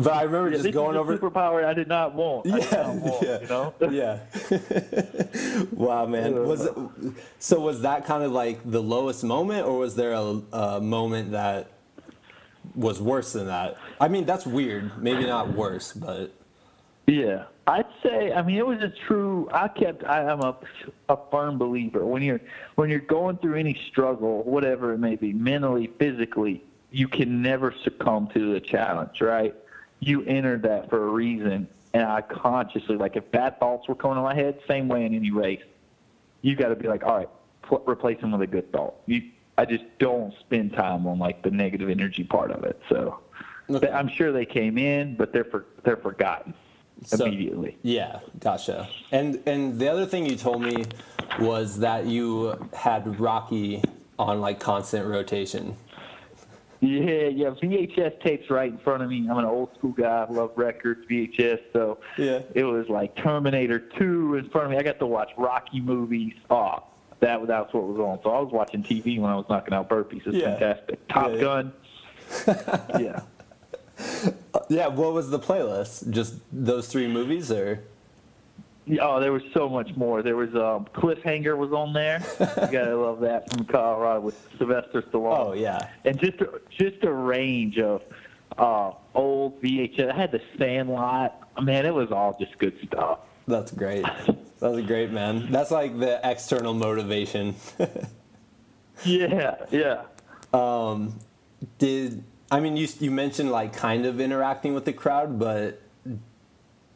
[0.03, 1.17] But I remember Yeah, just going over.
[1.17, 2.47] superpower I did not want.
[2.53, 3.75] I did not want, yeah, You know.
[3.91, 5.65] yeah.
[5.73, 6.47] wow, man.
[6.47, 6.75] Was it,
[7.39, 7.61] so?
[7.61, 11.69] Was that kind of like the lowest moment, or was there a, a moment that
[12.75, 13.77] was worse than that?
[14.01, 15.03] I mean, that's weird.
[15.03, 16.33] Maybe not worse, but
[17.07, 18.33] Yeah, I'd say.
[18.33, 19.49] I mean, it was a true.
[19.53, 20.05] I kept.
[20.05, 20.57] I, I'm a
[21.09, 22.41] a firm believer when you're
[22.77, 27.75] when you're going through any struggle, whatever it may be, mentally, physically, you can never
[27.85, 29.21] succumb to the challenge.
[29.21, 29.55] Right?
[30.03, 34.17] You entered that for a reason, and I consciously like if bad thoughts were coming
[34.19, 35.63] in my head, same way in any race,
[36.41, 37.29] you got to be like, all right,
[37.63, 38.95] pl- replace them with a good thought.
[39.07, 39.23] You,
[39.57, 42.81] I just don't spend time on like the negative energy part of it.
[42.89, 43.21] So.
[43.71, 43.89] Okay.
[43.91, 46.53] I'm sure they came in, but they're for, they're forgotten
[47.05, 47.79] So- immediately.
[47.83, 48.89] Yeah, gotcha.
[49.13, 50.85] And and the other thing you told me
[51.39, 53.85] was that you had Rocky
[54.19, 55.77] on like constant rotation.
[56.85, 57.51] Yeah, yeah.
[57.51, 59.29] VHS tapes right in front of me.
[59.31, 60.27] I'm an old school guy.
[60.29, 61.61] I love records, VHS.
[61.73, 62.41] So Yeah.
[62.55, 64.79] it was like Terminator 2 in front of me.
[64.79, 66.35] I got to watch Rocky movies.
[66.51, 66.83] Oh,
[67.21, 68.19] that that's what was on.
[68.25, 70.27] So I was watching TV when I was knocking out burpees.
[70.27, 70.57] It's Yeah.
[70.59, 71.07] fantastic.
[71.07, 71.41] Top Yeah, yeah.
[71.41, 71.73] Gun.
[73.01, 73.21] yeah.
[74.69, 76.11] Yeah, what was the playlist?
[76.11, 77.85] Just those three movies, or
[79.01, 80.23] Oh, there was so much more.
[80.23, 82.21] There was um, Cliffhanger was on there.
[82.41, 85.39] you gotta love that from Colorado with Sylvester Stallone.
[85.39, 88.03] oh yeah, and just a, just a range of
[88.59, 90.11] uh, old VHS.
[90.11, 91.49] I had the Sandlot.
[91.63, 93.21] Man, it was all just good stuff.
[93.47, 94.05] that's great.
[94.59, 95.51] That's great, man.
[95.53, 97.55] That's like the external motivation.
[99.05, 100.03] Yeah, yeah.
[100.53, 101.19] Um,
[101.79, 105.82] did I mean you you mentioned like kind of interacting with the crowd, but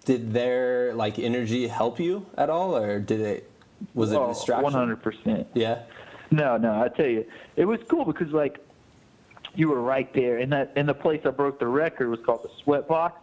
[0.06, 3.50] did their like energy help you at all, or did it
[3.92, 4.64] was it a distraction?
[4.64, 5.48] One hundred percent.
[5.52, 5.82] Yeah.
[6.30, 6.80] No, no.
[6.80, 8.58] I tell you, it was cool because like
[9.54, 12.44] you were right there, and that and the place I broke the record was called
[12.44, 13.20] the Sweat Box.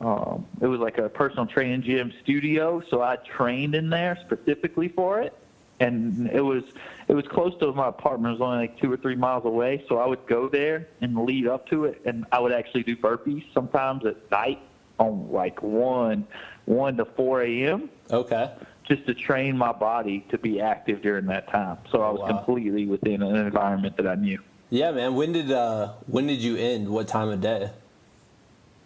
[0.00, 4.88] Um, it was like a personal training gym studio, so I trained in there specifically
[4.88, 5.36] for it,
[5.80, 6.64] and it was
[7.06, 8.32] it was close to my apartment.
[8.32, 11.24] It was only like two or three miles away, so I would go there and
[11.24, 14.60] lead up to it, and I would actually do burpees sometimes at night
[14.98, 16.26] on like one
[16.66, 18.50] one to four a.m Okay.
[18.84, 21.76] just to train my body to be active during that time.
[21.90, 22.38] So I was Wow.
[22.38, 24.38] completely within an environment that I knew.
[24.70, 25.14] Yeah, man.
[25.14, 26.88] When did uh when did you end?
[26.88, 27.70] What time of day?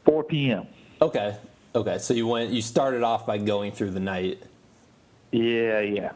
[0.05, 0.67] 4 p.m.
[1.01, 1.37] Okay.
[1.75, 1.99] Okay.
[1.99, 4.43] So you went you started off by going through the night
[5.31, 6.13] Yeah, yeah.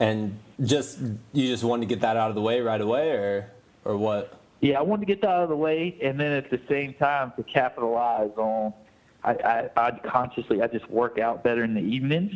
[0.00, 0.98] and just
[1.32, 3.50] you just wanted to get that out of the way right away or
[3.84, 4.38] or what?
[4.60, 6.94] Yeah, I wanted to get that out of the way, and then at the same
[6.94, 8.72] time to capitalize on.
[9.24, 12.34] I, I, I consciously I just work out better in the evenings,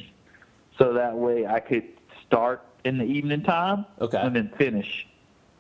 [0.79, 1.85] so that way I could
[2.27, 4.19] start in the evening time Okay.
[4.19, 5.07] and then finish.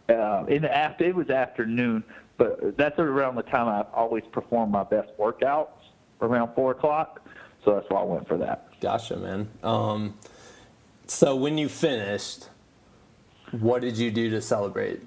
[0.08, 2.02] Uh, in the after it was afternoon,
[2.38, 5.68] but that's around the time I always perform my best workouts
[6.22, 7.20] around four o'clock.
[7.64, 8.72] So that's why I went for that.
[8.80, 9.48] Gotcha, man.
[9.62, 10.14] Um
[11.06, 12.48] so when you finished,
[13.50, 15.02] what did you do to celebrate?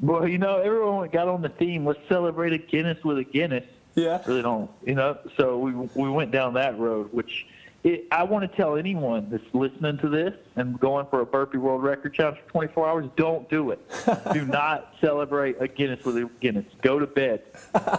[0.00, 1.84] Well, you know, everyone got on the theme.
[1.86, 3.64] Let's celebrate a Guinness with a Guinness.
[3.98, 4.22] Yeah.
[4.26, 5.18] really don't, you know.
[5.36, 7.46] So we we went down that road, which
[7.84, 11.58] it, I want to tell anyone that's listening to this and going for a burpee
[11.58, 13.80] world record challenge for 24 hours, don't do it.
[14.32, 16.64] do not celebrate a Guinness with a Guinness.
[16.82, 17.42] Go to bed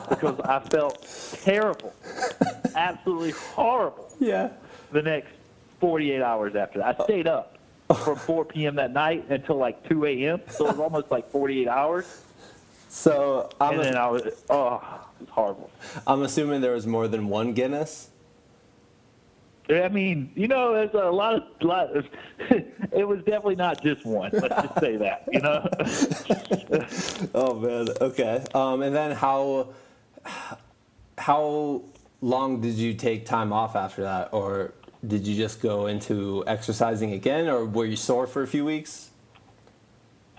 [0.09, 1.07] because I felt
[1.43, 1.93] terrible,
[2.75, 4.49] absolutely horrible Yeah.
[4.91, 5.29] the next
[5.79, 6.99] 48 hours after that.
[6.99, 7.57] I stayed up
[8.03, 8.75] from 4 p.m.
[8.75, 10.41] that night until like 2 a.m.
[10.49, 12.21] So it was almost like 48 hours.
[12.89, 14.81] So I'm And then I was, oh,
[15.19, 15.69] it was horrible.
[16.07, 18.09] I'm assuming there was more than one Guinness.
[19.69, 21.95] I mean, you know, there's a lot of lot.
[21.95, 22.05] Of,
[22.91, 24.31] it was definitely not just one.
[24.33, 25.27] Let's just say that.
[25.31, 25.69] You know.
[27.35, 27.87] Oh man.
[28.01, 28.43] Okay.
[28.53, 29.69] Um, and then how
[31.17, 31.83] how
[32.21, 34.73] long did you take time off after that, or
[35.05, 39.09] did you just go into exercising again, or were you sore for a few weeks?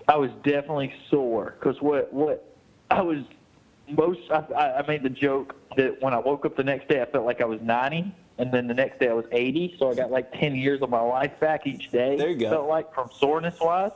[0.07, 2.53] I was definitely sore because what what
[2.89, 3.19] I was
[3.91, 4.19] most.
[4.31, 7.25] I, I made the joke that when I woke up the next day, I felt
[7.25, 9.75] like I was 90, and then the next day I was 80.
[9.79, 12.17] So I got like 10 years of my life back each day.
[12.17, 12.49] There you go.
[12.49, 13.91] Felt like from soreness wise.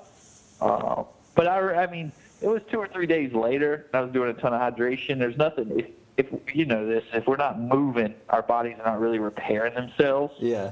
[0.62, 1.04] Uh,
[1.36, 3.88] but I, I mean, it was two or three days later.
[3.88, 5.20] and I was doing a ton of hydration.
[5.20, 5.80] There's nothing.
[6.18, 9.74] If, if you know this, if we're not moving, our bodies are not really repairing
[9.74, 10.34] themselves.
[10.40, 10.72] Yeah.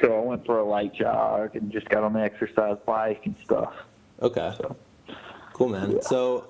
[0.00, 3.34] So I went for a light jog and just got on the exercise bike and
[3.44, 3.72] stuff.
[4.20, 4.54] Okay.
[4.58, 4.76] So.
[5.52, 6.02] Cool, man.
[6.02, 6.48] So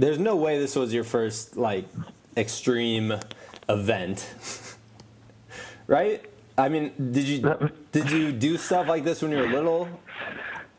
[0.00, 1.84] there's no way this was your first like
[2.36, 3.14] extreme
[3.68, 4.34] event,
[5.86, 6.24] right?
[6.56, 9.88] I mean, did you did you do stuff like this when you were little?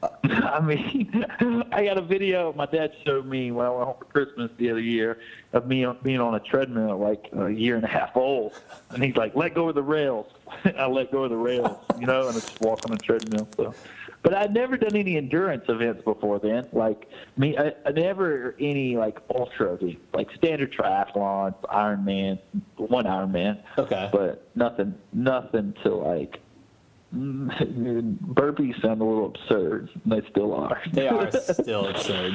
[0.23, 1.25] I mean,
[1.71, 4.71] I got a video my dad showed me when I went home for Christmas the
[4.71, 5.19] other year
[5.53, 8.53] of me being on a treadmill like a year and a half old,
[8.89, 10.31] and he's like, "Let go of the rails."
[10.77, 13.47] I let go of the rails, you know, and I just walk on a treadmill.
[13.55, 13.75] So,
[14.23, 16.67] but I'd never done any endurance events before then.
[16.71, 22.39] Like me, I, I never any like ultra event, like standard triathlon, Ironman,
[22.77, 23.61] one Ironman.
[23.77, 24.09] Okay.
[24.11, 26.39] But nothing, nothing to like
[27.15, 29.89] burpees sound a little absurd.
[30.05, 30.81] They still are.
[30.93, 32.33] they are still absurd.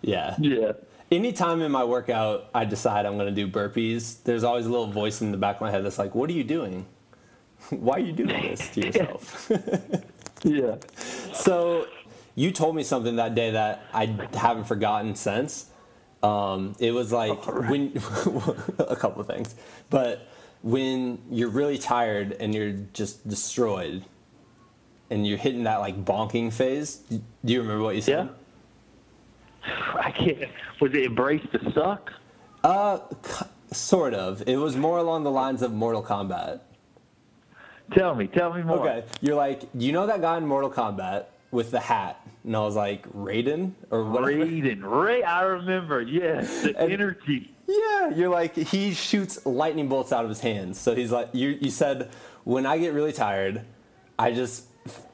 [0.00, 0.34] Yeah.
[0.38, 0.72] Yeah.
[1.10, 4.90] Anytime in my workout I decide I'm going to do burpees, there's always a little
[4.90, 6.86] voice in the back of my head that's like, "What are you doing?
[7.70, 9.50] Why are you doing this to yourself?"
[10.42, 10.76] Yeah.
[11.32, 11.86] So,
[12.34, 15.66] you told me something that day that I haven't forgotten since.
[16.22, 17.70] Um, it was like right.
[17.70, 17.92] when
[18.78, 19.54] a couple of things,
[19.88, 20.26] but
[20.62, 24.04] when you're really tired and you're just destroyed
[25.10, 26.96] and you're hitting that like bonking phase.
[27.08, 28.28] Do you remember what you said?
[29.66, 29.94] Yeah.
[30.00, 30.38] I can't.
[30.80, 32.12] Was it embrace the suck?
[32.62, 32.98] Uh,
[33.72, 34.46] sort of.
[34.46, 36.60] It was more along the lines of Mortal Kombat.
[37.92, 38.78] Tell me, tell me more.
[38.80, 42.60] Okay, you're like, you know that guy in Mortal Kombat with the hat, and I
[42.60, 44.44] was like, Raiden or whatever.
[44.44, 45.22] Raiden, Ray.
[45.22, 46.02] I remember.
[46.02, 47.54] Yes, the and, energy.
[47.66, 50.78] Yeah, you're like he shoots lightning bolts out of his hands.
[50.78, 52.10] So he's like, you you said
[52.44, 53.64] when I get really tired,
[54.18, 54.64] I just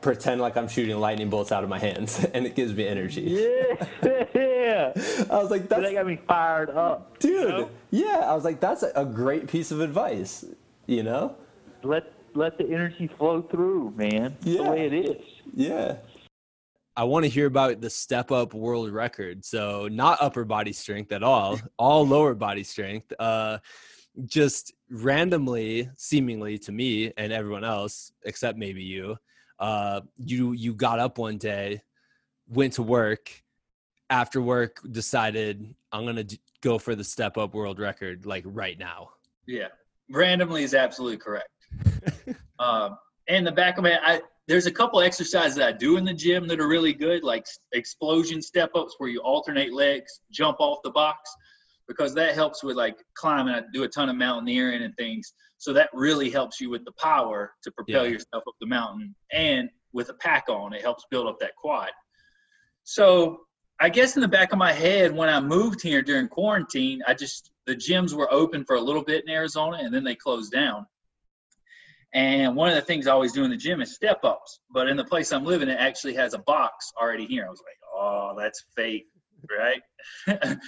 [0.01, 3.23] pretend like I'm shooting lightning bolts out of my hands, and it gives me energy.
[3.23, 4.93] Yeah,
[5.31, 7.43] I was like, that's that got me fired up, dude.
[7.43, 7.71] You know?
[7.91, 10.45] Yeah, I was like, that's a great piece of advice.
[10.87, 11.37] You know,
[11.83, 14.37] let let the energy flow through, man.
[14.42, 14.62] Yeah.
[14.62, 15.23] the way it is.
[15.53, 15.97] Yeah.
[16.97, 19.44] I want to hear about the step up world record.
[19.44, 23.12] So not upper body strength at all, all lower body strength.
[23.18, 23.59] Uh,
[24.27, 29.16] just randomly, seemingly to me and everyone else, except maybe you,
[29.59, 31.83] uh, you you got up one day,
[32.49, 33.31] went to work,
[34.11, 38.79] after work decided I'm gonna d- go for the step up world record like right
[38.79, 39.11] now.
[39.47, 39.68] Yeah,
[40.11, 41.49] randomly is absolutely correct.
[42.59, 42.97] um,
[43.29, 46.13] and the back of my I there's a couple exercises that I do in the
[46.13, 50.81] gym that are really good, like explosion step ups where you alternate legs, jump off
[50.85, 51.31] the box,
[51.89, 53.55] because that helps with like climbing.
[53.55, 55.33] I do a ton of mountaineering and things.
[55.59, 58.13] So that really helps you with the power to propel yeah.
[58.13, 59.15] yourself up the mountain.
[59.33, 61.91] And with a pack on, it helps build up that quad.
[62.83, 63.41] So
[63.81, 67.15] I guess in the back of my head, when I moved here during quarantine, I
[67.15, 70.53] just, the gyms were open for a little bit in Arizona and then they closed
[70.53, 70.87] down.
[72.14, 74.61] And one of the things I always do in the gym is step ups.
[74.70, 77.44] But in the place I'm living, it actually has a box already here.
[77.44, 79.07] I was like, oh, that's fake,
[79.59, 79.83] right?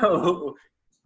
[0.00, 0.54] so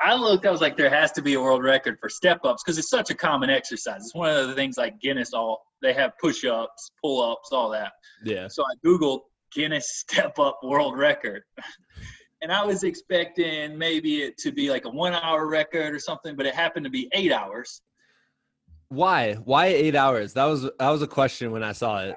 [0.01, 2.63] I looked, I was like, there has to be a world record for step ups
[2.63, 4.03] because it's such a common exercise.
[4.03, 7.71] It's one of the things like Guinness, all they have push ups, pull ups, all
[7.71, 7.93] that.
[8.23, 8.49] Yeah.
[8.49, 9.21] So I Googled
[9.55, 11.43] Guinness step up world record.
[12.43, 16.37] and I was expecting maybe it to be like a one hour record or something,
[16.37, 17.81] but it happened to be eight hours.
[18.95, 19.35] Why?
[19.35, 20.33] Why eight hours?
[20.35, 22.17] That was that was a question when I saw it.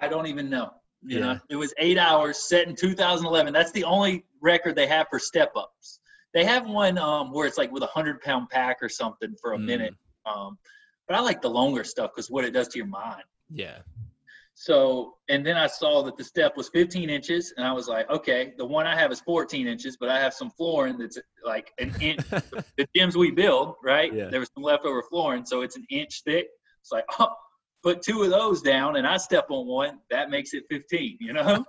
[0.00, 0.70] I don't even know.
[1.02, 1.24] You yeah.
[1.24, 3.52] know, it was eight hours set in 2011.
[3.52, 6.00] That's the only record they have for step ups.
[6.32, 9.52] They have one um, where it's like with a hundred pound pack or something for
[9.52, 9.64] a mm.
[9.64, 9.94] minute.
[10.26, 10.58] Um,
[11.06, 13.22] but I like the longer stuff because what it does to your mind.
[13.50, 13.78] Yeah.
[14.54, 18.08] So, and then I saw that the step was 15 inches, and I was like,
[18.08, 21.72] okay, the one I have is 14 inches, but I have some flooring that's like
[21.78, 22.20] an inch.
[22.30, 24.12] the gyms we build, right?
[24.14, 24.28] Yeah.
[24.28, 26.46] There was some leftover flooring, so it's an inch thick.
[26.80, 27.34] It's like, oh,
[27.82, 29.98] put two of those down, and I step on one.
[30.10, 31.64] That makes it 15, you know?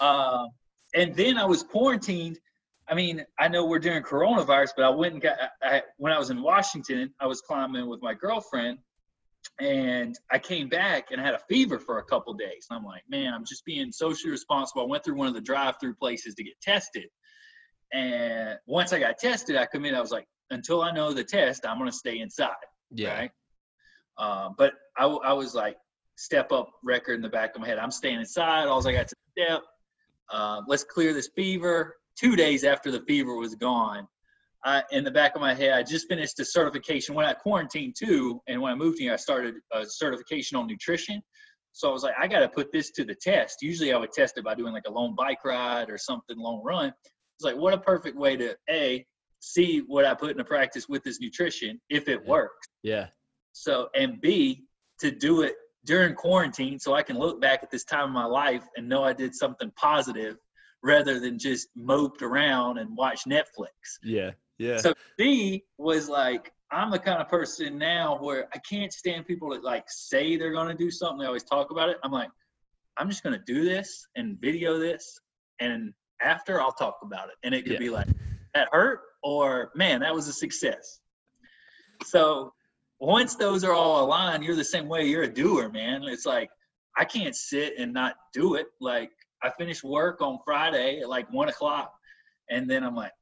[0.00, 0.44] uh,
[0.94, 2.38] and then I was quarantined.
[2.86, 6.18] I mean, I know we're doing coronavirus, but I went and got, I, when I
[6.18, 8.78] was in Washington, I was climbing with my girlfriend
[9.60, 12.66] and I came back and I had a fever for a couple days.
[12.68, 14.82] And I'm like, man, I'm just being socially responsible.
[14.82, 17.08] I went through one of the drive-through places to get tested,
[17.92, 19.94] and once I got tested, I come in.
[19.94, 22.50] I was like, until I know the test, I'm gonna stay inside.
[22.90, 23.18] Yeah.
[23.18, 23.30] Right?
[24.18, 25.76] Uh, but I, I was like,
[26.16, 27.78] step up record in the back of my head.
[27.78, 28.66] I'm staying inside.
[28.66, 29.62] All I got to step.
[30.32, 31.96] Uh, let's clear this fever.
[32.18, 34.08] Two days after the fever was gone,
[34.64, 37.94] I, in the back of my head, I just finished a certification when I quarantined
[37.96, 41.22] too, and when I moved here, I started a certification on nutrition.
[41.72, 43.58] So I was like, I got to put this to the test.
[43.60, 46.62] Usually, I would test it by doing like a long bike ride or something long
[46.64, 46.88] run.
[46.88, 49.04] It's like, what a perfect way to a
[49.40, 52.66] see what I put into practice with this nutrition if it works.
[52.82, 53.08] Yeah.
[53.52, 54.64] So and b
[55.00, 55.54] to do it
[55.84, 59.04] during quarantine, so I can look back at this time of my life and know
[59.04, 60.36] I did something positive
[60.82, 63.98] rather than just moped around and watch Netflix.
[64.02, 64.32] Yeah.
[64.58, 64.78] Yeah.
[64.78, 69.50] So B was like, I'm the kind of person now where I can't stand people
[69.50, 71.18] that like say they're going to do something.
[71.18, 71.98] They always talk about it.
[72.02, 72.30] I'm like,
[72.96, 75.20] I'm just going to do this and video this.
[75.60, 75.92] And
[76.22, 77.34] after I'll talk about it.
[77.44, 77.78] And it could yeah.
[77.78, 78.08] be like,
[78.54, 81.00] that hurt or man, that was a success.
[82.04, 82.52] So
[82.98, 85.04] once those are all aligned, you're the same way.
[85.04, 86.02] You're a doer, man.
[86.04, 86.50] It's like,
[86.96, 88.66] I can't sit and not do it.
[88.80, 89.10] Like
[89.42, 91.92] I finish work on Friday at like one o'clock.
[92.48, 93.12] And then I'm like,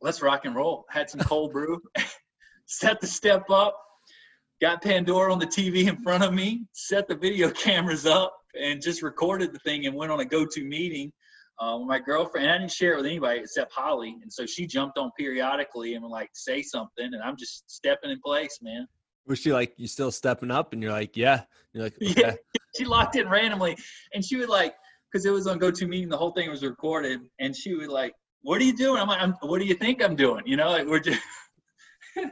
[0.00, 0.84] let's rock and roll.
[0.90, 1.80] Had some cold brew,
[2.66, 3.76] set the step up,
[4.60, 8.82] got Pandora on the TV in front of me, set the video cameras up, and
[8.82, 11.12] just recorded the thing and went on a go-to meeting
[11.60, 12.46] uh, with my girlfriend.
[12.46, 15.94] And I didn't share it with anybody except Holly, and so she jumped on periodically
[15.94, 18.86] and would like say something, and I'm just stepping in place, man.
[19.26, 20.72] Was she like, you still stepping up?
[20.72, 21.42] And you're like, yeah.
[21.72, 22.14] You're like, okay.
[22.20, 22.34] yeah.
[22.76, 23.76] She locked in randomly,
[24.14, 24.74] and she would like,
[25.12, 28.14] because it was on go-to meeting, the whole thing was recorded, and she would like
[28.42, 29.00] what are you doing?
[29.00, 30.42] I'm like, I'm, what do you think I'm doing?
[30.46, 31.20] You know, we're just,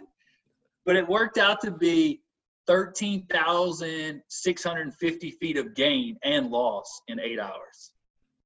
[0.84, 2.20] but it worked out to be
[2.66, 7.92] 13,650 feet of gain and loss in eight hours.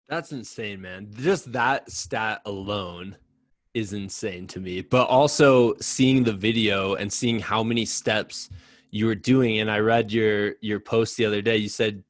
[0.08, 1.08] That's insane, man.
[1.12, 3.16] Just that stat alone
[3.74, 4.82] is insane to me.
[4.82, 8.50] But also seeing the video and seeing how many steps
[8.90, 9.60] you were doing.
[9.60, 11.56] And I read your your post the other day.
[11.56, 12.02] You said,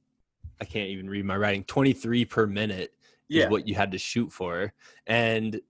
[0.61, 2.92] I can't even read my writing, 23 per minute
[3.33, 3.45] yeah.
[3.45, 4.72] is what you had to shoot for.
[5.07, 5.61] And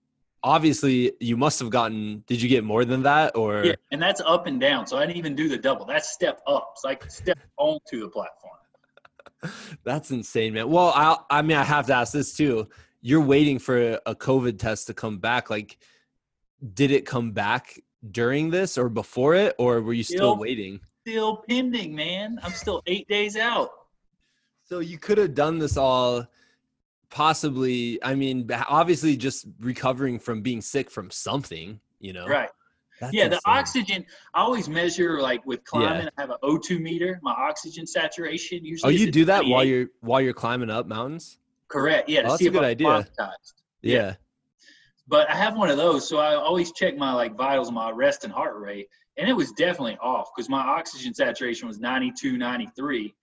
[0.45, 4.21] obviously you must have gotten did you get more than that or yeah and that's
[4.23, 7.09] up and down so i didn't even do the double that's step up it's like
[7.11, 8.57] step onto the platform
[9.85, 12.69] that's insane man well i i mean i have to ask this too
[13.01, 15.79] you're waiting for a covid test to come back like
[16.75, 17.79] did it come back
[18.11, 22.53] during this or before it or were you still, still waiting still pending man i'm
[22.53, 23.71] still eight days out
[24.65, 26.27] so you could have done this all
[27.13, 32.49] possibly i mean obviously just recovering from being sick from something you know right
[33.01, 33.39] That's yeah insane.
[33.45, 36.09] the oxygen i always measure like with climbing yeah.
[36.17, 39.89] i have an o2 meter my oxygen saturation usually oh you do that while you're
[40.01, 41.39] while you're climbing up mountains
[41.69, 43.29] correct yeah oh, that's a good idea yeah.
[43.83, 44.15] yeah
[45.07, 48.25] but i have one of those so i always check my like vitals my rest
[48.25, 48.89] and heart rate
[49.19, 53.15] and it was definitely off because my oxygen saturation was 92 93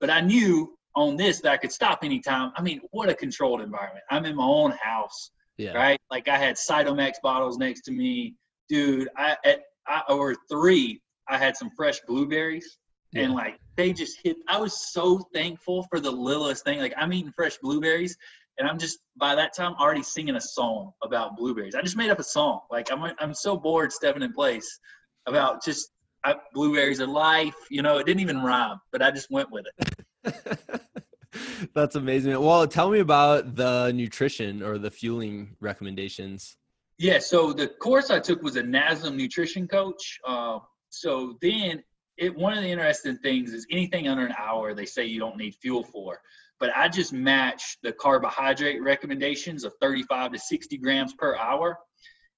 [0.00, 2.52] but i knew on this that I could stop anytime.
[2.56, 4.04] I mean, what a controlled environment.
[4.10, 5.72] I'm in my own house, yeah.
[5.72, 6.00] right?
[6.10, 8.34] Like I had Cytomax bottles next to me,
[8.68, 9.08] dude.
[9.16, 12.78] I at I, or three, I had some fresh blueberries,
[13.12, 13.22] yeah.
[13.22, 14.38] and like they just hit.
[14.48, 16.80] I was so thankful for the littlest thing.
[16.80, 18.16] Like I'm eating fresh blueberries,
[18.58, 21.76] and I'm just by that time already singing a song about blueberries.
[21.76, 22.62] I just made up a song.
[22.72, 24.80] Like I'm I'm so bored stepping in place
[25.26, 25.90] about just
[26.24, 27.54] I, blueberries are life.
[27.70, 29.94] You know, it didn't even rhyme, but I just went with it.
[31.74, 32.40] That's amazing.
[32.40, 36.56] Well, tell me about the nutrition or the fueling recommendations.
[36.98, 40.18] Yeah, so the course I took was a NASM nutrition coach.
[40.26, 40.58] Uh,
[40.88, 41.82] so then,
[42.16, 45.36] it one of the interesting things is anything under an hour they say you don't
[45.36, 46.18] need fuel for.
[46.58, 51.78] But I just matched the carbohydrate recommendations of 35 to 60 grams per hour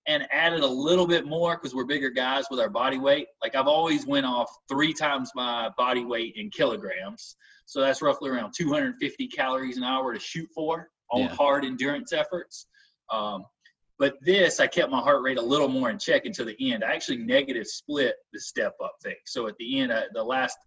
[0.07, 3.28] and added a little bit more because we're bigger guys with our body weight.
[3.43, 7.36] Like I've always went off three times my body weight in kilograms.
[7.71, 11.29] So that's roughly around 250 calories an hour to shoot for on yeah.
[11.29, 12.66] hard endurance efforts.
[13.12, 13.45] Um,
[13.97, 16.83] but this, I kept my heart rate a little more in check until the end.
[16.83, 19.14] I actually negative split the step up thing.
[19.25, 20.59] So at the end, I, the last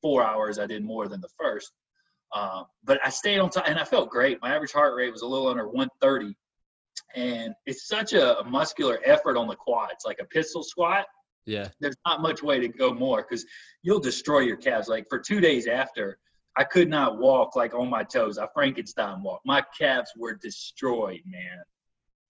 [0.00, 1.72] four hours, I did more than the first.
[2.34, 4.40] Uh, but I stayed on top and I felt great.
[4.40, 6.34] My average heart rate was a little under 130.
[7.14, 11.04] And it's such a, a muscular effort on the quads, like a pistol squat.
[11.44, 11.68] Yeah.
[11.80, 13.44] There's not much way to go more because
[13.82, 14.88] you'll destroy your calves.
[14.88, 16.18] Like for two days after,
[16.56, 18.38] I could not walk like on my toes.
[18.38, 19.42] I Frankenstein walk.
[19.44, 21.58] My calves were destroyed, man.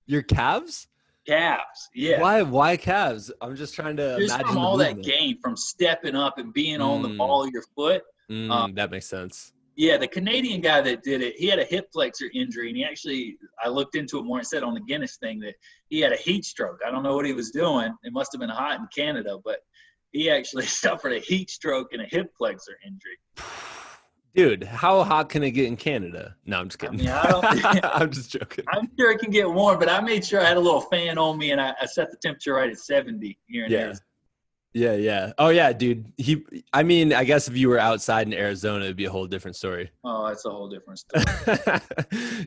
[0.06, 0.88] Your calves?
[1.26, 2.20] Calves, yeah.
[2.20, 2.42] Why?
[2.42, 3.32] Why calves?
[3.40, 6.78] I'm just trying to just imagine from all that gain from stepping up and being
[6.78, 6.86] mm.
[6.86, 7.18] on the mm.
[7.18, 8.02] ball of your foot.
[8.30, 9.52] Mm, um, that makes sense.
[9.76, 12.84] Yeah, the Canadian guy that did it, he had a hip flexor injury, and he
[12.84, 15.54] actually, I looked into it more and said on the Guinness thing that
[15.88, 16.80] he had a heat stroke.
[16.86, 17.92] I don't know what he was doing.
[18.02, 19.58] It must have been hot in Canada, but
[20.12, 23.18] he actually suffered a heat stroke and a hip flexor injury.
[24.36, 26.36] Dude, how hot can it get in Canada?
[26.44, 27.00] No, I'm just kidding.
[27.08, 28.66] I mean, I am just joking.
[28.68, 31.16] I'm sure it can get warm, but I made sure I had a little fan
[31.16, 33.94] on me and I, I set the temperature right at 70 here and yeah.
[34.74, 35.32] Yeah, yeah.
[35.38, 36.12] Oh yeah, dude.
[36.18, 39.26] He I mean, I guess if you were outside in Arizona, it'd be a whole
[39.26, 39.90] different story.
[40.04, 41.24] Oh, that's a whole different story.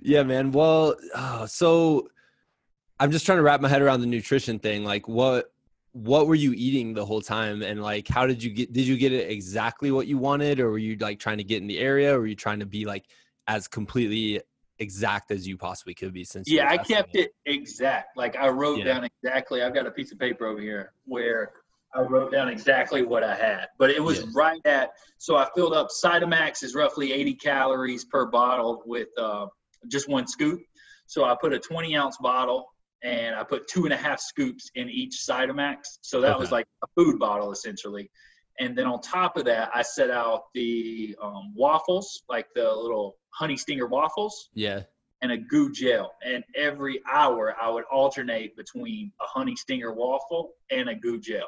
[0.04, 0.52] yeah, man.
[0.52, 2.08] Well, oh, so
[3.00, 4.84] I'm just trying to wrap my head around the nutrition thing.
[4.84, 5.52] Like what
[5.92, 8.98] what were you eating the whole time and like how did you get did you
[8.98, 11.80] get it exactly what you wanted or were you like trying to get in the
[11.80, 13.06] area or were you trying to be like
[13.48, 14.40] as completely
[14.78, 17.32] exact as you possibly could be since yeah i kept it.
[17.46, 17.52] it.
[17.52, 18.86] exact like i wrote yeah.
[18.86, 21.52] down exactly i've got a piece of paper over here where
[21.96, 24.26] i wrote down exactly what i had but it was yeah.
[24.36, 29.48] right at so i filled up cytomax is roughly 80 calories per bottle with uh,
[29.88, 30.62] just one scoop
[31.08, 32.68] so i put a 20 ounce bottle
[33.04, 36.40] and i put two and a half scoops in each cytomax so that okay.
[36.40, 38.10] was like a food bottle essentially
[38.60, 43.18] and then on top of that, I set out the um, waffles, like the little
[43.30, 44.50] honey stinger waffles.
[44.54, 44.82] Yeah.
[45.22, 46.12] And a GU gel.
[46.26, 51.48] And every hour, I would alternate between a honey stinger waffle and a GU gel.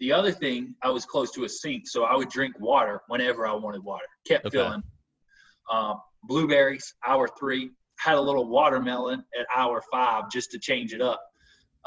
[0.00, 3.46] The other thing, I was close to a sink, so I would drink water whenever
[3.46, 4.04] I wanted water.
[4.26, 4.56] Kept okay.
[4.56, 4.82] filling.
[5.70, 7.70] Um, blueberries, hour three.
[7.98, 11.22] Had a little watermelon at hour five just to change it up.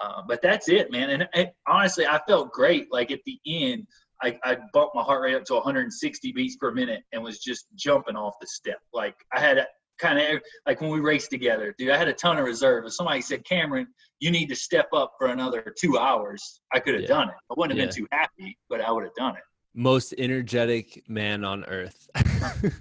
[0.02, 1.10] Uh, but that's it, man.
[1.10, 2.92] And, and honestly, I felt great.
[2.92, 3.86] Like at the end,
[4.24, 7.66] I, I bumped my heart rate up to 160 beats per minute and was just
[7.76, 8.80] jumping off the step.
[8.94, 9.66] Like I had
[10.00, 12.86] kind of like when we raced together, dude, I had a ton of reserve.
[12.86, 13.88] If somebody said, Cameron,
[14.20, 17.10] you need to step up for another two hours, I could have yeah.
[17.10, 17.36] done it.
[17.50, 17.86] I wouldn't have yeah.
[17.86, 19.44] been too happy, but I would have done it.
[19.74, 22.10] Most energetic man on earth.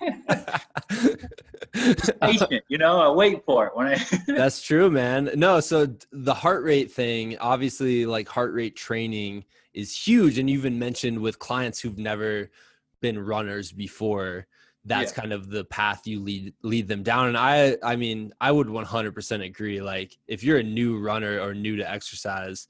[2.20, 5.30] patient, you know, I wait for it when I That's true, man.
[5.34, 10.58] No, so the heart rate thing, obviously like heart rate training is huge and you
[10.58, 12.50] even mentioned with clients who've never
[13.00, 14.46] been runners before
[14.84, 15.20] that's yeah.
[15.20, 18.66] kind of the path you lead lead them down and i i mean i would
[18.66, 22.68] 100% agree like if you're a new runner or new to exercise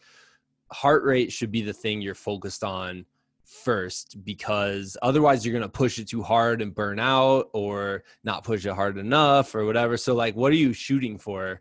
[0.72, 3.04] heart rate should be the thing you're focused on
[3.46, 8.44] first because otherwise you're going to push it too hard and burn out or not
[8.44, 11.60] push it hard enough or whatever so like what are you shooting for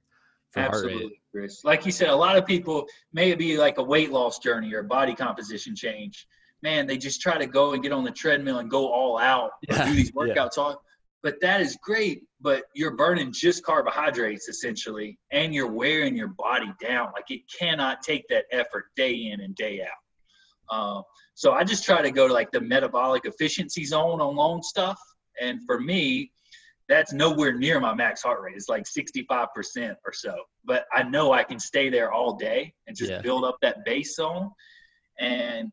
[0.53, 1.65] for Absolutely, Chris.
[1.65, 4.73] Like you said, a lot of people may it be like a weight loss journey
[4.73, 6.27] or body composition change.
[6.61, 9.51] Man, they just try to go and get on the treadmill and go all out
[9.67, 9.85] yeah.
[9.85, 10.63] do these workouts yeah.
[10.63, 10.83] all.
[11.23, 16.71] But that is great, but you're burning just carbohydrates essentially, and you're wearing your body
[16.81, 17.11] down.
[17.13, 20.02] Like it cannot take that effort day in and day out.
[20.69, 21.01] Uh,
[21.35, 24.99] so I just try to go to like the metabolic efficiency zone on long stuff.
[25.41, 26.31] And for me,
[26.89, 28.55] that's nowhere near my max heart rate.
[28.55, 30.35] It's like 65% or so.
[30.65, 33.21] But I know I can stay there all day and just yeah.
[33.21, 34.51] build up that base zone.
[35.19, 35.71] And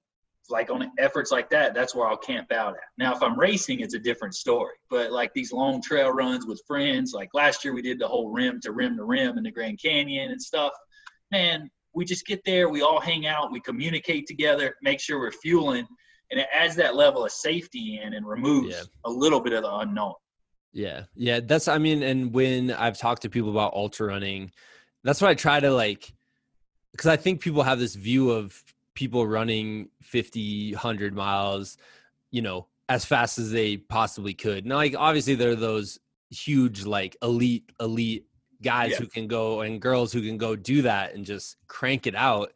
[0.48, 2.82] like on efforts like that, that's where I'll camp out at.
[2.98, 4.74] Now, if I'm racing, it's a different story.
[4.88, 8.30] But like these long trail runs with friends, like last year we did the whole
[8.30, 10.72] rim to rim to rim in the Grand Canyon and stuff.
[11.30, 15.32] Man, we just get there, we all hang out, we communicate together, make sure we're
[15.32, 15.86] fueling,
[16.30, 18.82] and it adds that level of safety in and removes yeah.
[19.04, 20.14] a little bit of the unknown.
[20.72, 21.02] Yeah.
[21.16, 21.40] Yeah.
[21.40, 24.52] That's, I mean, and when I've talked to people about ultra running,
[25.02, 26.12] that's what I try to like,
[26.92, 28.62] because I think people have this view of
[28.94, 31.76] people running 50, 100 miles,
[32.30, 34.66] you know, as fast as they possibly could.
[34.66, 35.98] Now, like, obviously, there are those
[36.30, 38.26] huge, like, elite, elite
[38.62, 38.98] guys yeah.
[38.98, 42.52] who can go and girls who can go do that and just crank it out.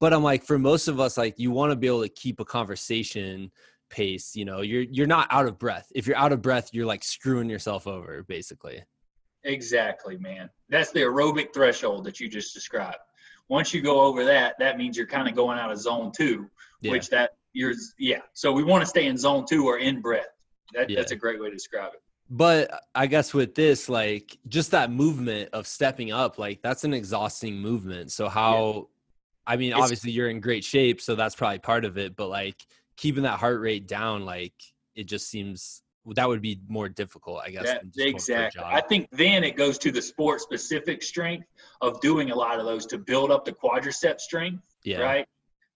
[0.00, 2.38] But I'm like, for most of us, like, you want to be able to keep
[2.38, 3.50] a conversation
[3.90, 6.86] pace you know you're you're not out of breath if you're out of breath you're
[6.86, 8.82] like screwing yourself over basically
[9.44, 12.98] exactly man that's the aerobic threshold that you just described
[13.48, 16.48] once you go over that that means you're kind of going out of zone two
[16.82, 16.90] yeah.
[16.90, 20.26] which that you're yeah so we want to stay in zone two or in breath
[20.74, 20.98] that, yeah.
[20.98, 24.90] that's a great way to describe it but i guess with this like just that
[24.90, 29.52] movement of stepping up like that's an exhausting movement so how yeah.
[29.52, 32.28] i mean it's, obviously you're in great shape so that's probably part of it but
[32.28, 32.66] like
[32.98, 34.52] keeping that heart rate down, like
[34.94, 35.82] it just seems
[36.14, 37.64] that would be more difficult, I guess.
[37.64, 38.62] That, exactly.
[38.64, 41.46] I think then it goes to the sport specific strength
[41.80, 44.62] of doing a lot of those to build up the quadricep strength.
[44.84, 45.00] Yeah.
[45.00, 45.26] Right.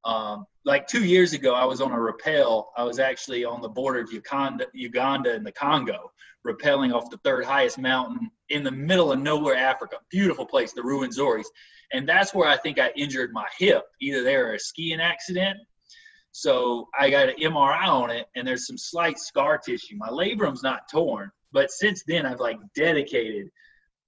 [0.05, 2.73] Um, like two years ago, I was on a rappel.
[2.77, 6.11] I was actually on the border of Uganda, Uganda and the Congo,
[6.47, 9.97] rappelling off the third highest mountain in the middle of nowhere, Africa.
[10.11, 11.47] Beautiful place, the Ruwenzoris.
[11.93, 15.59] And that's where I think I injured my hip, either there or a skiing accident
[16.33, 19.97] so I got an MRI on it, and there's some slight scar tissue.
[19.97, 23.51] My labrum's not torn, but since then I've like dedicated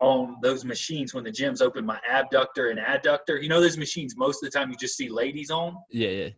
[0.01, 3.41] on those machines when the gym's open my abductor and adductor.
[3.41, 5.77] You know those machines most of the time you just see ladies on.
[5.91, 6.29] Yeah, yeah.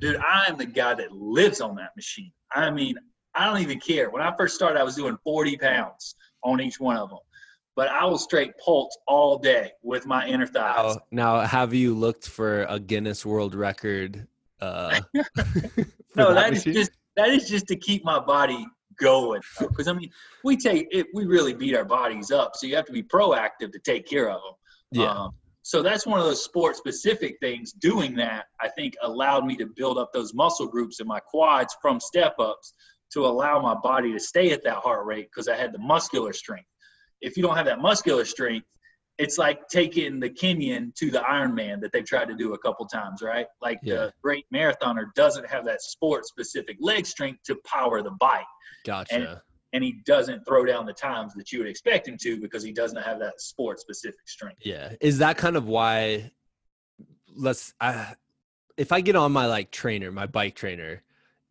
[0.00, 2.32] Dude, I am the guy that lives on that machine.
[2.52, 2.96] I mean,
[3.34, 4.10] I don't even care.
[4.10, 7.18] When I first started, I was doing 40 pounds on each one of them
[7.76, 10.96] but I will straight pulse all day with my inner thighs.
[11.12, 14.26] Now, now, have you looked for a Guinness World Record
[14.60, 15.00] uh,
[16.16, 18.66] no, that, that is just that is just to keep my body
[18.98, 19.40] going.
[19.58, 20.10] Because I mean,
[20.44, 23.72] we take it, we really beat our bodies up, so you have to be proactive
[23.72, 25.02] to take care of them.
[25.02, 25.12] Yeah.
[25.12, 25.34] Um,
[25.68, 27.72] so that's one of those sport specific things.
[27.72, 31.76] Doing that, I think, allowed me to build up those muscle groups in my quads
[31.82, 32.72] from step ups
[33.12, 36.32] to allow my body to stay at that heart rate because I had the muscular
[36.32, 36.70] strength.
[37.20, 38.66] if you don't have that muscular strength,
[39.18, 42.86] it's like taking the Kenyan to the Ironman that they've tried to do a couple
[42.86, 43.46] times, right?
[43.60, 43.94] Like yeah.
[43.94, 48.46] the great marathoner doesn't have that sport specific leg strength to power the bike.
[48.86, 49.14] Gotcha.
[49.14, 49.40] And,
[49.72, 52.72] and he doesn't throw down the times that you would expect him to because he
[52.72, 54.60] doesn't have that sport specific strength.
[54.64, 54.94] Yeah.
[55.00, 56.30] Is that kind of why
[57.34, 58.14] let's I,
[58.76, 61.02] if I get on my like trainer, my bike trainer,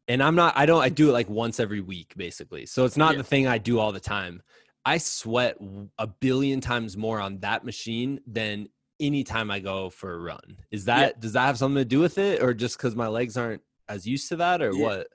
[0.08, 2.66] and I'm not I don't I do it like once every week basically.
[2.66, 3.18] So it's not yeah.
[3.20, 4.42] the thing I do all the time.
[4.86, 5.58] I sweat
[6.00, 10.58] a billion times more on that machine than anytime I go for a run.
[10.72, 11.20] Is that yeah.
[11.20, 14.08] does that have something to do with it, or just because my legs aren't as
[14.08, 14.84] used to that, or yeah.
[14.84, 15.08] what?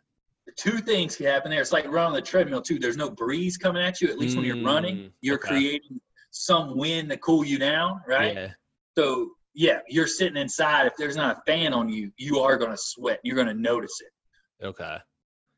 [0.57, 1.61] Two things can happen there.
[1.61, 2.79] It's like running on the treadmill too.
[2.79, 4.09] There's no breeze coming at you.
[4.09, 5.49] At least mm, when you're running, mm, you're okay.
[5.49, 8.35] creating some wind to cool you down, right?
[8.35, 8.49] Yeah.
[8.97, 10.87] So yeah, you're sitting inside.
[10.87, 13.21] If there's not a fan on you, you are going to sweat.
[13.23, 14.67] You're going to notice it.
[14.67, 14.99] Okay.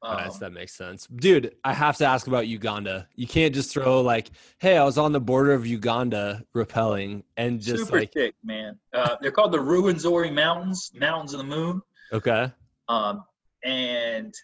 [0.02, 1.54] Um, that makes sense, dude.
[1.64, 3.08] I have to ask about Uganda.
[3.14, 7.58] You can't just throw like, "Hey, I was on the border of Uganda rappelling," and
[7.58, 8.78] just super like, thick, man.
[8.92, 11.80] Uh, they're called the Ruwenzori Mountains, Mountains of the Moon.
[12.12, 12.52] Okay.
[12.86, 13.24] Um,
[13.64, 14.34] and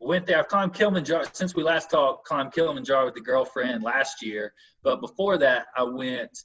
[0.00, 0.38] went there.
[0.38, 2.26] I've climbed Kilimanjaro since we last talked.
[2.26, 6.36] Climbed Kilimanjaro with the girlfriend last year, but before that, I went.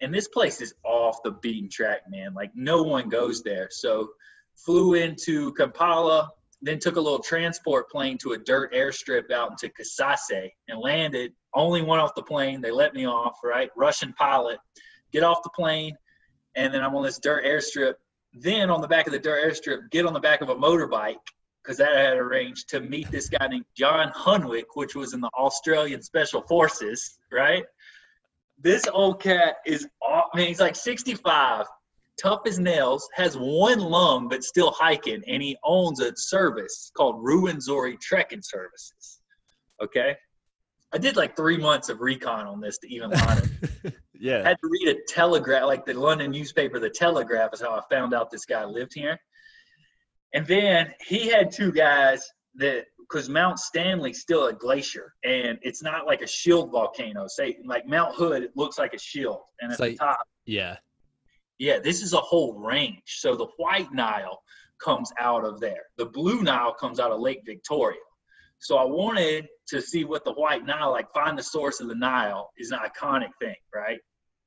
[0.00, 2.34] And this place is off the beaten track, man.
[2.34, 3.68] Like no one goes there.
[3.70, 4.08] So
[4.56, 6.28] flew into Kampala,
[6.60, 11.32] then took a little transport plane to a dirt airstrip out into Kasese and landed.
[11.54, 12.60] Only went off the plane.
[12.60, 13.70] They let me off, right?
[13.76, 14.58] Russian pilot.
[15.12, 15.96] Get off the plane,
[16.56, 17.94] and then I'm on this dirt airstrip.
[18.32, 21.14] Then on the back of the dirt airstrip, get on the back of a motorbike
[21.64, 25.20] because that I had arranged to meet this guy named John Hunwick, which was in
[25.20, 27.64] the Australian Special Forces, right?
[28.58, 31.66] This old cat is, I mean, he's like 65
[32.20, 37.24] tough as nails, has one lung but still hiking, and he owns a service called
[37.24, 39.20] Ruwenzori Trekking Services.
[39.82, 40.14] Okay.
[40.92, 43.50] I did like three months of recon on this to even learn
[43.84, 43.94] it.
[44.12, 44.42] yeah.
[44.44, 47.80] I had to read a telegraph, like the London newspaper, the Telegraph is how I
[47.90, 49.18] found out this guy lived here.
[50.34, 55.82] And then he had two guys that because Mount Stanley's still a glacier and it's
[55.82, 57.26] not like a shield volcano.
[57.28, 60.76] Say like Mount Hood, it looks like a shield, and at the top, yeah,
[61.58, 63.02] yeah, this is a whole range.
[63.06, 64.42] So the White Nile
[64.82, 65.82] comes out of there.
[65.96, 67.98] The Blue Nile comes out of Lake Victoria.
[68.58, 71.94] So I wanted to see what the White Nile, like find the source of the
[71.94, 73.98] Nile, is an iconic thing, right?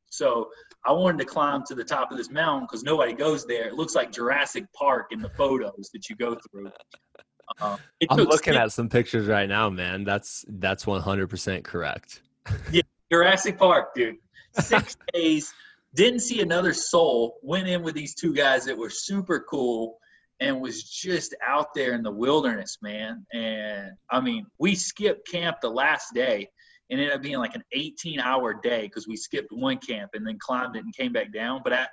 [0.10, 0.50] So
[0.86, 3.68] I wanted to climb to the top of this mountain because nobody goes there.
[3.68, 6.72] It looks like Jurassic Park in the photos that you go through.
[7.62, 7.78] Um,
[8.10, 10.04] I'm looking six, at some pictures right now, man.
[10.04, 12.22] That's that's 100% correct.
[12.72, 12.82] yeah,
[13.12, 14.18] Jurassic Park, dude.
[14.60, 15.54] Six days
[15.96, 17.38] didn't see another soul.
[17.42, 19.98] Went in with these two guys that were super cool
[20.40, 23.26] and was just out there in the wilderness, man.
[23.34, 26.50] And I mean, we skipped camp the last day
[26.90, 30.26] and ended up being like an 18 hour day because we skipped one camp and
[30.26, 31.62] then climbed it and came back down.
[31.64, 31.88] But I,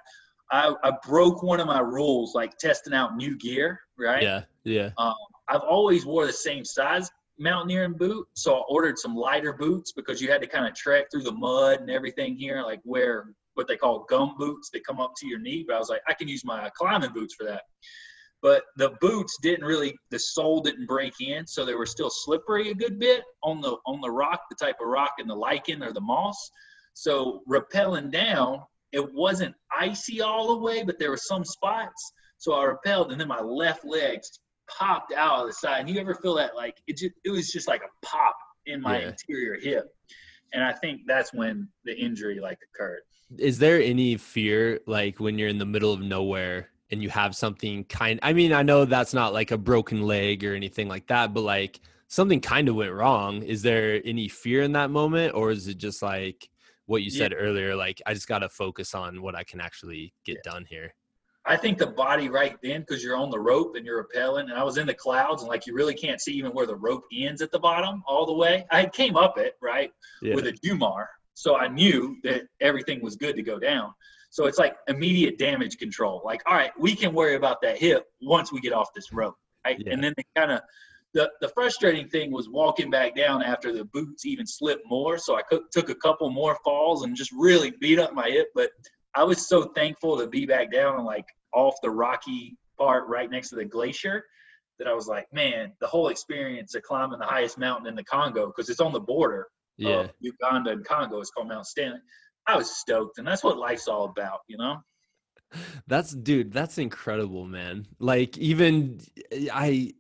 [0.51, 4.22] I, I broke one of my rules, like testing out new gear, right?
[4.22, 4.90] Yeah, yeah.
[4.99, 5.14] Um,
[5.49, 10.22] I've always wore the same size mountaineering boot, so I ordered some lighter boots because
[10.22, 13.68] you had to kind of trek through the mud and everything here, like wear what
[13.68, 15.64] they call gum boots that come up to your knee.
[15.66, 17.62] But I was like, I can use my climbing boots for that.
[18.45, 22.70] But the boots didn't really, the sole didn't break in, so they were still slippery
[22.70, 25.82] a good bit on the on the rock, the type of rock and the lichen
[25.82, 26.51] or the moss.
[26.92, 28.61] So rappelling down,
[28.92, 32.12] it wasn't icy all the way, but there were some spots.
[32.36, 34.20] So I rappelled, and then my left leg
[34.68, 35.80] popped out of the side.
[35.80, 38.36] And you ever feel that like it just it was just like a pop
[38.66, 39.09] in my yeah.
[39.09, 39.86] interior hip.
[40.53, 43.01] And I think that's when the injury like occurred
[43.38, 47.34] is there any fear like when you're in the middle of nowhere and you have
[47.34, 51.09] something kind I mean I know that's not like a broken leg or anything like
[51.09, 55.34] that but like something kind of went wrong is there any fear in that moment
[55.34, 56.49] or is it just like
[56.86, 57.38] what you said yeah.
[57.38, 60.53] earlier like I just got to focus on what I can actually get yeah.
[60.53, 60.95] done here
[61.47, 64.55] I think the body right then, because you're on the rope and you're rappelling, and
[64.55, 67.05] I was in the clouds, and like you really can't see even where the rope
[67.12, 68.64] ends at the bottom all the way.
[68.70, 69.92] I came up it right
[70.22, 70.34] yeah.
[70.34, 73.92] with a Jumar, so I knew that everything was good to go down.
[74.35, 76.20] So it's like immediate damage control.
[76.24, 79.37] Like, all right, we can worry about that hip once we get off this rope.
[79.64, 79.76] Right?
[79.78, 79.93] Yeah.
[79.93, 80.61] And then they kind of
[81.12, 85.18] the, the frustrating thing was walking back down after the boots even slipped more.
[85.18, 88.49] So I took a couple more falls and just really beat up my hip.
[88.57, 88.70] But
[89.14, 93.30] I was so thankful to be back down and like off the rocky part right
[93.30, 94.24] next to the glacier
[94.80, 98.03] that I was like, man, the whole experience of climbing the highest mountain in the
[98.03, 100.07] Congo because it's on the border yeah.
[100.20, 101.20] Uganda and Congo.
[101.20, 102.01] It's called Mount Stanley.
[102.47, 104.78] I was stoked, and that's what life's all about, you know.
[105.86, 106.53] That's dude.
[106.53, 107.86] That's incredible, man.
[107.99, 109.01] Like even
[109.53, 109.92] I,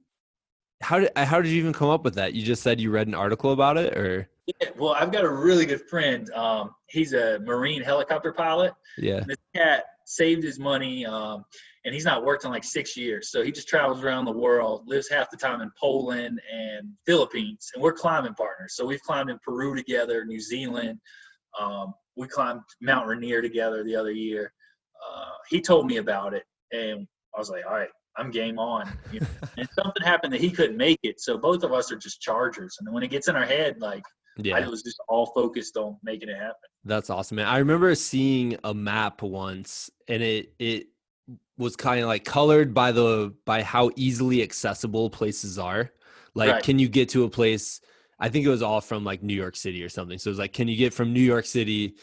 [0.80, 2.34] how did how did you even come up with that?
[2.34, 5.30] You just said you read an article about it, or Yeah, well, I've got a
[5.30, 6.30] really good friend.
[6.32, 8.74] Um, he's a Marine helicopter pilot.
[8.98, 9.20] Yeah.
[9.26, 11.44] This cat saved his money, um,
[11.84, 13.30] and he's not worked in like six years.
[13.30, 17.70] So he just travels around the world, lives half the time in Poland and Philippines,
[17.74, 18.74] and we're climbing partners.
[18.76, 20.98] So we've climbed in Peru together, New Zealand.
[21.58, 24.52] Um, we climbed Mount Rainier together the other year.
[25.08, 28.90] Uh, he told me about it, and I was like, all right, I'm game on.
[29.12, 29.26] You know?
[29.58, 32.76] and something happened that he couldn't make it, so both of us are just chargers.
[32.80, 34.02] And when it gets in our head, like
[34.36, 34.56] yeah.
[34.56, 36.54] I was just all focused on making it happen.
[36.84, 37.46] That's awesome, man.
[37.46, 40.88] I remember seeing a map once, and it it
[41.56, 45.90] was kind of like colored by the by how easily accessible places are.
[46.34, 46.62] Like, right.
[46.62, 47.80] can you get to a place?
[48.24, 50.16] I think it was all from like New York City or something.
[50.16, 51.96] So it was like, can you get from New York City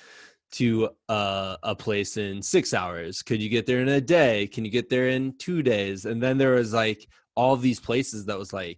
[0.51, 3.24] to uh, a place in six hours?
[3.24, 4.45] Could you get there in a day?
[4.45, 6.05] Can you get there in two days?
[6.05, 8.78] And then there was like all these places that was like,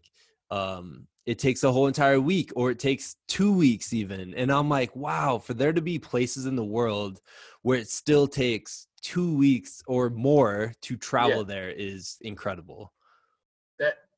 [0.52, 4.34] um, it takes a whole entire week or it takes two weeks even.
[4.36, 7.20] And I'm like, wow, for there to be places in the world
[7.62, 11.44] where it still takes two weeks or more to travel yeah.
[11.44, 12.94] there is incredible.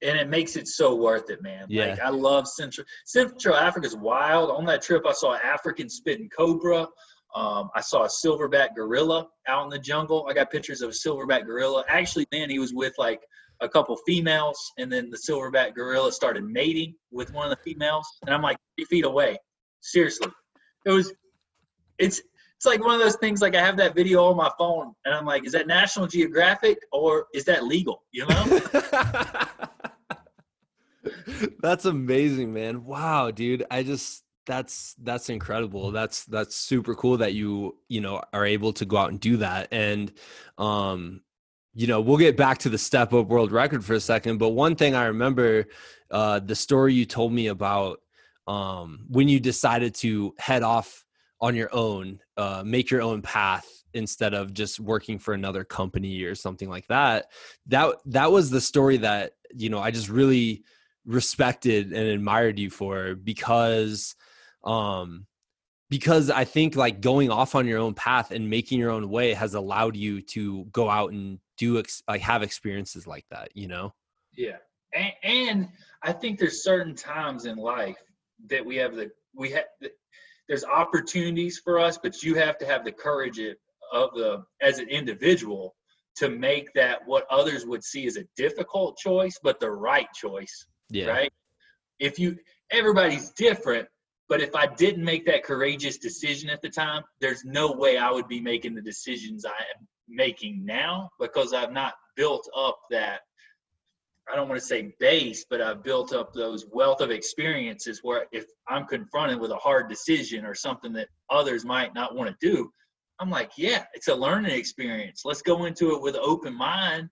[0.01, 1.65] And it makes it so worth it, man.
[1.69, 1.85] Yeah.
[1.87, 4.51] Like I love Central Central Africa's wild.
[4.51, 6.87] On that trip I saw an African spitting cobra.
[7.35, 10.25] Um, I saw a silverback gorilla out in the jungle.
[10.29, 11.83] I got pictures of a silverback gorilla.
[11.89, 13.19] Actually, then he was with like
[13.61, 18.07] a couple females, and then the silverback gorilla started mating with one of the females,
[18.25, 19.37] and I'm like three feet away.
[19.81, 20.29] Seriously,
[20.85, 21.13] it was.
[21.97, 22.21] It's
[22.55, 23.41] it's like one of those things.
[23.41, 26.77] Like I have that video on my phone, and I'm like, is that National Geographic
[26.93, 28.03] or is that legal?
[28.11, 28.61] You know.
[31.61, 32.83] That's amazing, man.
[32.85, 33.65] Wow, dude.
[33.69, 38.71] I just that's that's incredible that's that's super cool that you you know are able
[38.71, 40.13] to go out and do that and
[40.57, 41.21] um
[41.73, 44.49] you know we'll get back to the step up world record for a second but
[44.49, 45.65] one thing i remember
[46.11, 47.99] uh the story you told me about
[48.47, 51.03] um when you decided to head off
[51.41, 56.21] on your own uh make your own path instead of just working for another company
[56.23, 57.31] or something like that
[57.65, 60.63] that that was the story that you know i just really
[61.05, 64.15] respected and admired you for because
[64.63, 65.25] um
[65.89, 69.33] because i think like going off on your own path and making your own way
[69.33, 73.67] has allowed you to go out and do ex- like have experiences like that you
[73.67, 73.93] know?
[74.35, 74.57] Yeah.
[74.93, 75.69] And, and
[76.01, 78.01] i think there's certain times in life
[78.49, 79.65] that we have the we have
[80.47, 83.39] there's opportunities for us but you have to have the courage
[83.91, 85.75] of the as an individual
[86.15, 90.65] to make that what others would see as a difficult choice but the right choice
[90.89, 91.31] yeah right
[91.99, 92.37] if you
[92.71, 93.87] everybody's different
[94.27, 98.11] but if I didn't make that courageous decision at the time, there's no way I
[98.11, 103.21] would be making the decisions I am making now because I've not built up that
[104.31, 108.25] I don't want to say base, but I've built up those wealth of experiences where
[108.31, 112.35] if I'm confronted with a hard decision or something that others might not want to
[112.47, 112.71] do,
[113.19, 115.21] I'm like, yeah, it's a learning experience.
[115.25, 117.09] Let's go into it with open mind.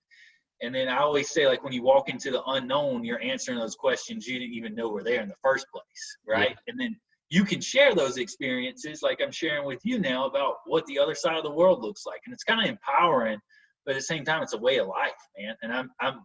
[0.63, 3.75] And then I always say, like, when you walk into the unknown, you're answering those
[3.75, 6.51] questions you didn't even know were there in the first place, right?
[6.51, 6.71] Yeah.
[6.71, 6.95] And then
[7.29, 11.15] you can share those experiences like I'm sharing with you now about what the other
[11.15, 12.21] side of the world looks like.
[12.25, 13.39] And it's kind of empowering,
[13.85, 15.55] but at the same time, it's a way of life, man.
[15.63, 16.21] And I'm, I'm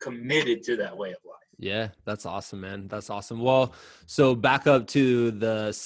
[0.00, 1.36] committed to that way of life.
[1.58, 2.88] Yeah, that's awesome, man.
[2.88, 3.40] That's awesome.
[3.40, 3.74] Well,
[4.06, 5.78] so back up to the,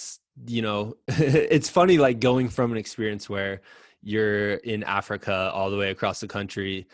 [0.46, 3.62] you know, it's funny like going from an experience where
[4.02, 6.86] you're in Africa all the way across the country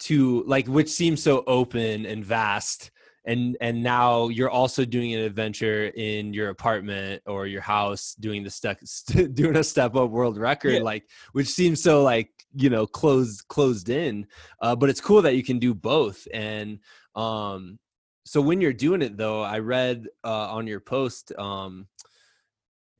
[0.00, 2.90] to like, which seems so open and vast
[3.24, 8.42] and and now you're also doing an adventure in your apartment or your house doing
[8.42, 8.80] the step
[9.34, 10.80] doing a step up world record yeah.
[10.80, 14.26] like which seems so like you know closed closed in
[14.62, 16.78] uh, but it's cool that you can do both and
[17.14, 17.78] um
[18.24, 21.86] so when you're doing it though i read uh, on your post um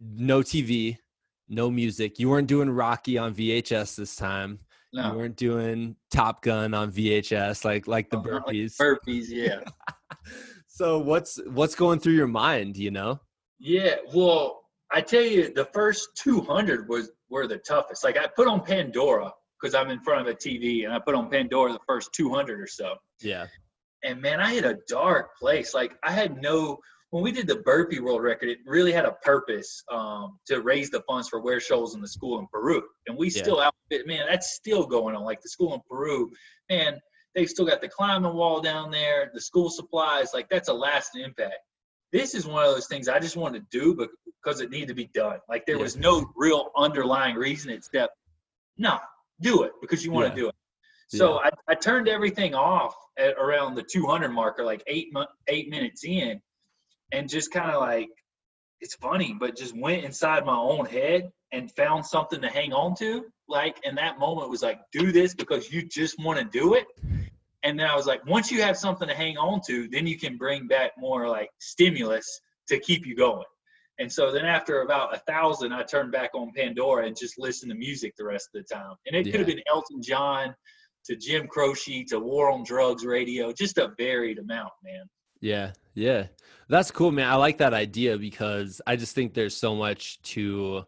[0.00, 0.96] no tv
[1.48, 4.58] no music you weren't doing rocky on vhs this time
[4.92, 5.12] no.
[5.12, 8.78] You weren't doing Top Gun on VHS like like the oh, burpees.
[8.78, 9.60] Like burpees, yeah.
[10.66, 13.20] so what's what's going through your mind, you know?
[13.58, 18.02] Yeah, well, I tell you, the first 200 was were the toughest.
[18.02, 21.14] Like I put on Pandora because I'm in front of a TV, and I put
[21.14, 22.94] on Pandora the first 200 or so.
[23.20, 23.46] Yeah.
[24.02, 25.74] And man, I hit a dark place.
[25.74, 26.78] Like I had no
[27.10, 30.90] when we did the burpee world record, it really had a purpose um, to raise
[30.90, 32.82] the funds for Wear Shoals in the school in Peru.
[33.08, 33.42] And we yeah.
[33.42, 35.24] still outfit, man, that's still going on.
[35.24, 36.30] Like the school in Peru,
[36.70, 37.00] man,
[37.34, 41.22] they've still got the climbing wall down there, the school supplies, like that's a lasting
[41.22, 41.56] impact.
[42.12, 44.08] This is one of those things I just wanted to do
[44.42, 45.38] because it needed to be done.
[45.48, 45.82] Like there yeah.
[45.82, 48.14] was no real underlying reason except,
[48.78, 48.98] no,
[49.40, 50.34] do it because you want yeah.
[50.34, 50.54] to do it.
[51.08, 55.08] So I, I turned everything off at around the 200 marker, like eight
[55.48, 56.40] eight minutes in,
[57.12, 58.08] and just kind of like
[58.80, 62.94] it's funny, but just went inside my own head and found something to hang on
[62.96, 63.26] to.
[63.48, 66.86] Like, in that moment was like, do this because you just want to do it.
[67.62, 70.18] And then I was like, once you have something to hang on to, then you
[70.18, 73.44] can bring back more like stimulus to keep you going.
[73.98, 77.70] And so then after about a thousand, I turned back on Pandora and just listened
[77.70, 78.94] to music the rest of the time.
[79.06, 79.32] And it yeah.
[79.32, 80.54] could have been Elton John
[81.04, 85.04] to Jim Croce to War on Drugs radio, just a varied amount, man.
[85.40, 86.26] Yeah, yeah.
[86.68, 87.28] That's cool, man.
[87.28, 90.84] I like that idea because I just think there's so much to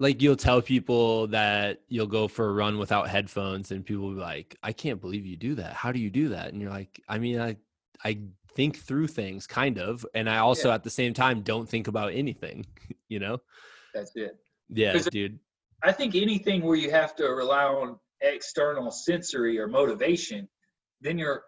[0.00, 4.14] like you'll tell people that you'll go for a run without headphones and people will
[4.14, 5.74] be like, I can't believe you do that.
[5.74, 6.52] How do you do that?
[6.52, 7.56] And you're like, I mean, I
[8.04, 8.18] I
[8.54, 10.74] think through things kind of and I also yeah.
[10.74, 12.66] at the same time don't think about anything,
[13.08, 13.38] you know?
[13.94, 14.36] That's it.
[14.68, 15.38] Yeah, dude.
[15.84, 20.48] I think anything where you have to rely on external sensory or motivation,
[21.00, 21.44] then you're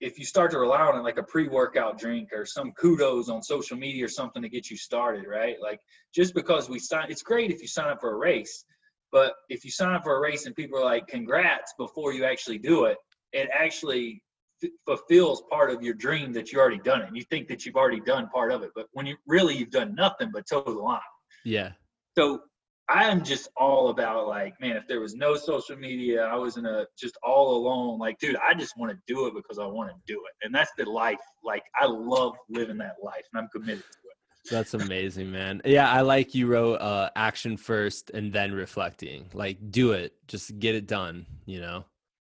[0.00, 3.42] if you start to rely on it like a pre-workout drink or some kudos on
[3.42, 5.56] social media or something to get you started right?
[5.60, 5.80] Like
[6.14, 8.64] just because we sign it's great if you sign up for a race
[9.12, 12.24] but if you sign up for a race and people are like congrats before you
[12.24, 12.98] actually do it
[13.32, 14.22] it actually
[14.62, 17.08] f- fulfills part of your dream that you already done it.
[17.08, 19.70] And you think that you've already done part of it but when you really you've
[19.70, 21.00] done nothing but toe the line.
[21.44, 21.72] Yeah.
[22.16, 22.42] So
[22.88, 26.58] I am just all about like, man, if there was no social media, I was
[26.58, 27.98] in a just all alone.
[27.98, 30.46] Like, dude, I just want to do it because I want to do it.
[30.46, 31.20] And that's the life.
[31.42, 34.50] Like, I love living that life and I'm committed to it.
[34.50, 35.62] That's amazing, man.
[35.64, 39.26] Yeah, I like you wrote uh, action first and then reflecting.
[39.32, 41.86] Like, do it, just get it done, you know?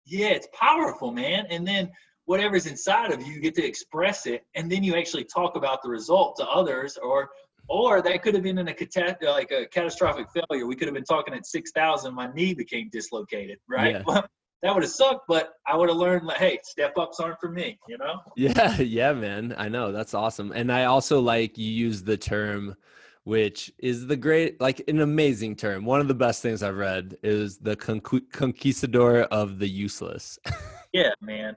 [0.05, 1.47] Yeah, it's powerful, man.
[1.51, 1.93] And then
[2.25, 4.43] whatever's inside of you, you get to express it.
[4.57, 7.31] And then you actually talk about the result to others or
[7.71, 10.67] or that could have been in a cat- like a catastrophic failure.
[10.67, 12.15] We could have been talking at six thousand.
[12.15, 13.59] My knee became dislocated.
[13.69, 14.03] Right.
[14.07, 14.23] Yeah.
[14.63, 17.51] that would have sucked, but I would have learned like, hey, step ups aren't for
[17.51, 17.79] me.
[17.89, 18.21] You know.
[18.37, 18.77] Yeah.
[18.81, 19.55] Yeah, man.
[19.57, 22.77] I know that's awesome, and I also like you use the term
[23.25, 27.15] which is the great like an amazing term one of the best things i've read
[27.23, 30.39] is the conquistador of the useless
[30.95, 31.55] yeah man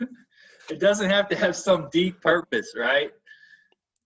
[0.70, 3.10] it doesn't have to have some deep purpose right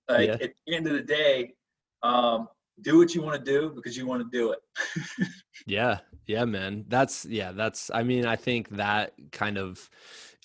[0.09, 0.35] like yeah.
[0.41, 1.55] at the end of the day,
[2.03, 2.49] um,
[2.83, 5.29] do what you want to do because you want to do it.
[5.67, 6.85] yeah, yeah, man.
[6.89, 7.53] That's yeah.
[7.53, 7.91] That's.
[7.93, 9.89] I mean, I think that kind of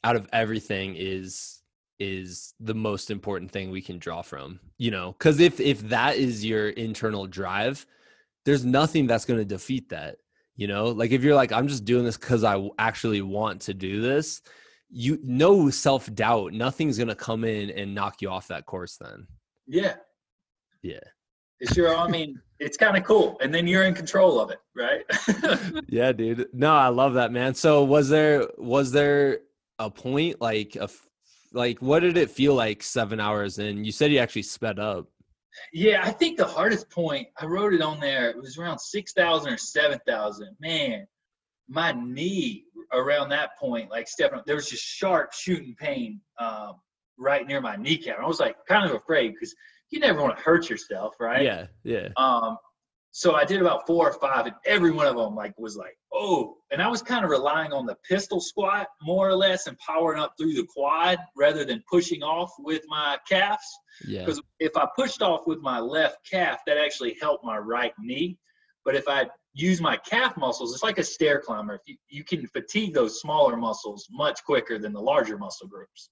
[0.04, 1.62] out of everything is
[2.00, 4.60] is the most important thing we can draw from.
[4.78, 7.86] You know, because if if that is your internal drive,
[8.46, 10.18] there's nothing that's going to defeat that.
[10.56, 13.74] You know, like if you're like, I'm just doing this because I actually want to
[13.74, 14.42] do this.
[14.90, 16.54] You no self doubt.
[16.54, 18.98] Nothing's going to come in and knock you off that course.
[18.98, 19.28] Then
[19.68, 19.96] yeah.
[20.82, 21.00] Yeah.
[21.60, 23.38] It's your, I mean, it's kind of cool.
[23.42, 25.04] And then you're in control of it, right?
[25.88, 26.48] yeah, dude.
[26.54, 27.54] No, I love that, man.
[27.54, 29.40] So was there, was there
[29.80, 30.90] a point like a,
[31.54, 33.86] like what did it feel like seven hours in?
[33.86, 35.08] You said you actually sped up.
[35.72, 39.54] Yeah, I think the hardest point, I wrote it on there, it was around 6,000
[39.54, 40.58] or 7,000.
[40.60, 41.06] Man,
[41.70, 46.80] my knee around that point, like stepping up, there was just sharp shooting pain um,
[47.18, 48.20] right near my kneecap.
[48.20, 49.54] I was like kind of afraid because
[49.90, 51.44] you never want to hurt yourself, right?
[51.44, 52.10] Yeah, yeah.
[52.18, 52.58] Um,
[53.16, 55.96] so I did about four or five, and every one of them like was like,
[56.12, 56.56] oh.
[56.72, 60.20] And I was kind of relying on the pistol squat more or less and powering
[60.20, 63.62] up through the quad rather than pushing off with my calves.
[64.08, 64.22] Yeah.
[64.22, 68.40] Because if I pushed off with my left calf, that actually helped my right knee.
[68.84, 71.80] But if I use my calf muscles, it's like a stair climber.
[71.86, 76.10] You, you can fatigue those smaller muscles much quicker than the larger muscle groups.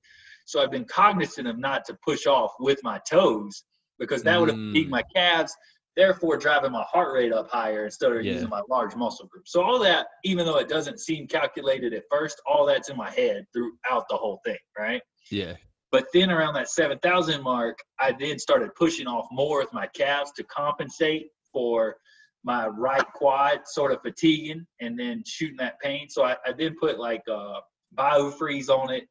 [0.51, 3.63] So I've been cognizant of not to push off with my toes
[3.99, 4.89] because that would have mm.
[4.89, 5.55] my calves,
[5.95, 8.33] therefore driving my heart rate up higher instead of yeah.
[8.33, 9.47] using my large muscle group.
[9.47, 13.09] So all that, even though it doesn't seem calculated at first, all that's in my
[13.11, 15.01] head throughout the whole thing, right?
[15.31, 15.53] Yeah.
[15.89, 20.33] But then around that 7,000 mark, I then started pushing off more with my calves
[20.33, 21.95] to compensate for
[22.43, 26.09] my right quad sort of fatiguing and then shooting that pain.
[26.09, 27.61] So I, I then put like uh,
[27.97, 29.03] BioFreeze on it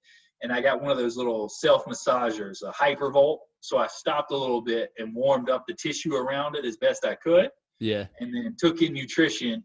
[0.43, 3.39] and I got one of those little self massagers, a Hypervolt.
[3.61, 7.05] So I stopped a little bit and warmed up the tissue around it as best
[7.05, 7.51] I could.
[7.79, 8.07] Yeah.
[8.21, 9.63] And then took in nutrition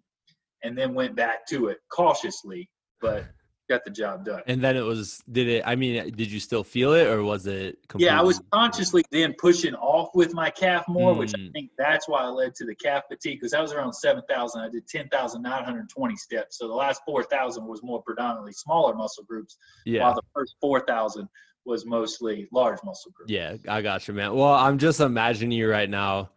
[0.63, 2.69] and then went back to it cautiously,
[2.99, 3.25] but
[3.67, 4.41] got the job done.
[4.47, 7.47] And then it was, did it, I mean, did you still feel it or was
[7.47, 7.79] it?
[7.87, 11.17] Completely- yeah, I was consciously then pushing off with my calf more, mm.
[11.17, 11.51] which I mm.
[11.53, 14.61] think that's why I led to the calf fatigue because I was around 7,000.
[14.61, 16.57] I did 10,920 steps.
[16.57, 20.03] So the last 4,000 was more predominantly smaller muscle groups, yeah.
[20.03, 21.27] while the first 4,000
[21.65, 23.31] was mostly large muscle groups.
[23.31, 24.35] Yeah, I got you, man.
[24.35, 26.29] Well, I'm just imagining you right now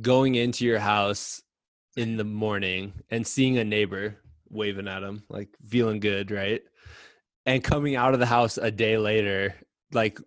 [0.00, 1.40] going into your house
[1.96, 4.16] in the morning and seeing a neighbor
[4.50, 6.62] waving at him, like feeling good, right?
[7.44, 9.54] And coming out of the house a day later
[9.92, 10.18] like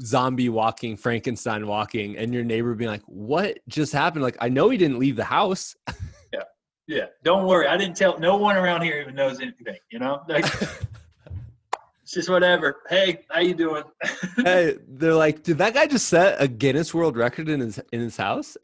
[0.00, 4.70] zombie walking, Frankenstein walking, and your neighbor being like, "What just happened?" Like, I know
[4.70, 5.76] he didn't leave the house.
[6.32, 6.42] yeah,
[6.86, 7.06] yeah.
[7.22, 8.18] Don't worry, I didn't tell.
[8.18, 9.76] No one around here even knows anything.
[9.90, 10.44] You know, like,
[12.02, 12.78] it's just whatever.
[12.88, 13.84] Hey, how you doing?
[14.36, 18.00] hey, they're like, did that guy just set a Guinness World Record in his in
[18.00, 18.56] his house?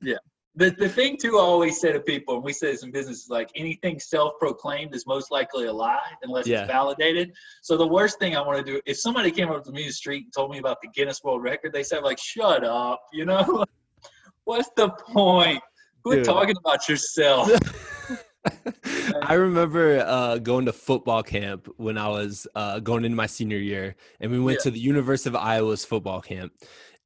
[0.00, 0.16] yeah
[0.56, 3.24] the, the thing too I always say to people, and we say this in business,
[3.24, 6.62] is like anything self-proclaimed is most likely a lie unless yeah.
[6.62, 7.32] it's validated.
[7.62, 9.88] So the worst thing I want to do, if somebody came up to me in
[9.88, 13.02] the street and told me about the Guinness World Record, they said like, "Shut up,"
[13.12, 13.64] you know.
[14.44, 15.60] What's the point?
[16.04, 16.24] Quit Dude.
[16.26, 17.50] talking about yourself.
[19.22, 23.56] I remember uh, going to football camp when I was uh, going into my senior
[23.56, 24.64] year, and we went yeah.
[24.64, 26.52] to the University of Iowa's football camp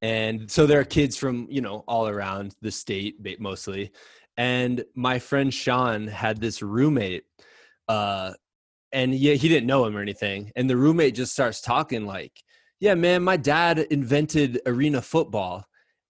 [0.01, 3.91] and so there are kids from you know all around the state mostly
[4.37, 7.23] and my friend sean had this roommate
[7.87, 8.31] uh
[8.91, 12.43] and yeah he didn't know him or anything and the roommate just starts talking like
[12.79, 15.65] yeah man my dad invented arena football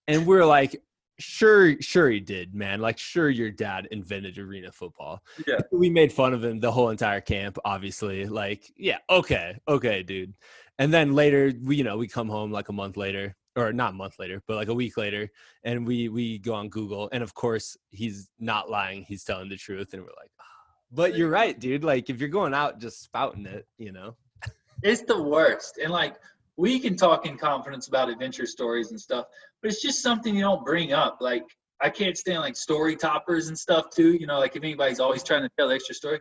[0.08, 0.80] and we're like
[1.20, 5.22] sure sure he did man like sure your dad invented arena football.
[5.46, 5.60] Yeah.
[5.72, 10.34] We made fun of him the whole entire camp obviously like yeah okay okay dude.
[10.78, 13.91] And then later we you know we come home like a month later or not
[13.91, 15.30] a month later, but like a week later,
[15.64, 19.58] and we we go on Google, and of course he's not lying; he's telling the
[19.58, 20.43] truth, and we're like, oh.
[20.91, 21.84] but you're right, dude.
[21.84, 24.16] Like if you're going out just spouting it, you know,
[24.84, 25.80] it's the worst.
[25.82, 26.16] And like
[26.58, 29.26] we can talk in confidence about adventure stories and stuff,
[29.62, 31.18] but it's just something you don't bring up.
[31.22, 31.45] Like
[31.82, 34.14] I can't stand like story toppers and stuff too.
[34.14, 36.20] You know, like if anybody's always trying to tell extra story,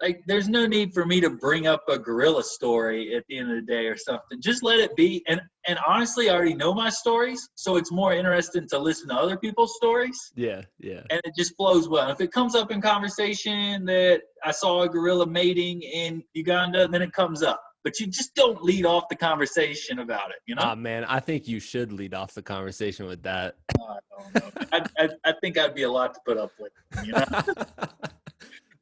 [0.00, 3.50] like there's no need for me to bring up a gorilla story at the end
[3.50, 4.40] of the day or something.
[4.40, 5.22] Just let it be.
[5.28, 9.14] And and honestly i already know my stories so it's more interesting to listen to
[9.14, 10.32] other people's stories.
[10.34, 11.02] Yeah yeah.
[11.10, 12.10] And it just flows well.
[12.10, 17.02] If it comes up in conversation that i saw a gorilla mating in uganda then
[17.02, 17.62] it comes up.
[17.84, 20.62] But you just don't lead off the conversation about it, you know?
[20.64, 23.54] Ah, man, I think you should lead off the conversation with that.
[23.78, 26.72] I, I, I, I think I'd be a lot to put up with,
[27.04, 27.24] you know?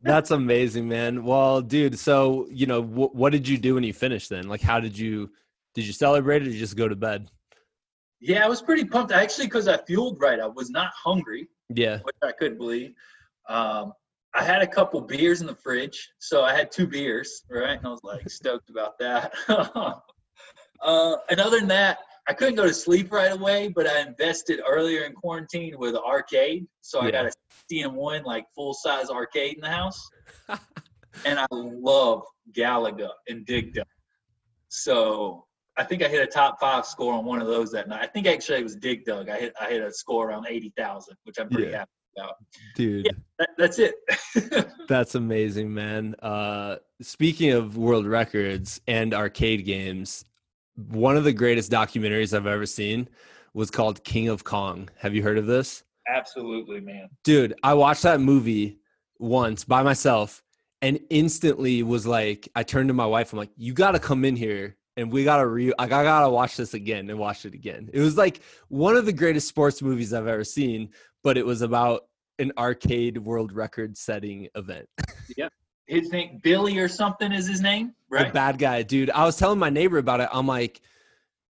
[0.05, 1.25] That's amazing, man.
[1.25, 4.29] Well, dude, so you know, w- what did you do when you finished?
[4.29, 5.31] Then, like, how did you
[5.75, 7.31] did you celebrate or did you just go to bed?
[8.21, 10.39] Yeah, I was pretty pumped actually because I fueled right.
[10.41, 11.49] I was not hungry.
[11.75, 12.93] Yeah, which I couldn't believe.
[13.49, 13.93] Um,
[14.35, 17.79] I had a couple beers in the fridge, so I had two beers, right?
[17.79, 19.33] And I was like stoked about that.
[19.49, 24.61] uh, and other than that, I couldn't go to sleep right away, but I invested
[24.67, 26.67] earlier in quarantine with an arcade.
[26.81, 27.33] So I got a
[27.71, 30.09] CM1 like full size arcade in the house.
[31.27, 32.23] and I love
[32.53, 33.87] Galaga and Dig Dug.
[34.69, 35.45] So
[35.77, 38.01] I think I hit a top five score on one of those that night.
[38.03, 39.29] I think actually it was Dig Dug.
[39.29, 41.79] I hit I hit a score around eighty thousand, which I'm pretty yeah.
[41.79, 42.35] happy about.
[42.75, 43.95] Dude, yeah, that, that's it.
[44.89, 46.15] that's amazing, man.
[46.21, 50.25] Uh, speaking of world records and arcade games,
[50.77, 53.09] one of the greatest documentaries I've ever seen
[53.53, 54.89] was called King of Kong.
[54.99, 55.85] Have you heard of this?
[56.09, 57.09] Absolutely, man.
[57.23, 58.79] Dude, I watched that movie
[59.19, 60.43] once by myself
[60.83, 63.33] and instantly was like, I turned to my wife.
[63.33, 66.03] I'm like, you got to come in here and we got to re, like, I
[66.03, 67.89] got to watch this again and watch it again.
[67.93, 70.91] It was like one of the greatest sports movies I've ever seen,
[71.23, 72.03] but it was about
[72.39, 74.89] an arcade world record setting event.
[75.37, 75.53] yep
[75.87, 78.29] his name Billy or something is his name, right?
[78.29, 79.11] The bad guy, dude.
[79.11, 80.29] I was telling my neighbor about it.
[80.33, 80.81] I'm like,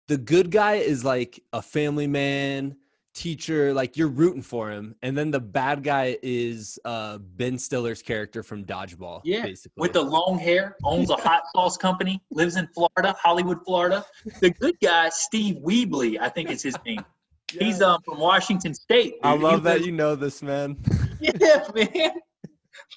[0.08, 2.76] the good guy is like a family man,
[3.14, 8.02] teacher, like you're rooting for him, and then the bad guy is uh Ben Stiller's
[8.02, 9.22] character from Dodgeball.
[9.24, 13.60] Yeah, basically with the long hair, owns a hot sauce company, lives in Florida, Hollywood,
[13.66, 14.06] Florida.
[14.42, 17.04] The good guy, Steve Wiebe, I think is his name.
[17.54, 17.66] Yeah.
[17.66, 19.16] He's um from Washington State.
[19.22, 20.76] I love that you know this, man.
[21.20, 22.14] yeah, man.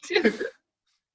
[0.09, 0.47] Dude,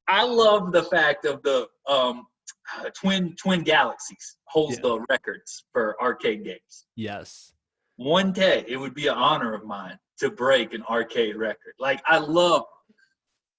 [0.07, 2.25] I love the fact of the um,
[2.95, 4.81] twin twin galaxies holds yeah.
[4.83, 6.85] the records for arcade games.
[6.95, 7.53] Yes.
[7.97, 11.73] One day it would be an honor of mine to break an arcade record.
[11.79, 12.63] Like I love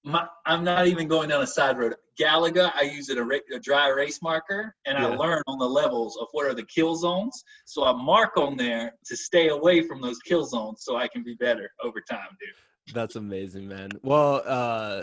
[0.04, 1.94] my, I'm not even going down a side road.
[2.20, 5.08] Galaga, I use it a, a dry erase marker, and yeah.
[5.08, 7.42] I learn on the levels of what are the kill zones.
[7.64, 11.22] So I mark on there to stay away from those kill zones, so I can
[11.22, 12.94] be better over time, dude.
[12.94, 13.90] That's amazing, man.
[14.02, 15.02] Well, uh,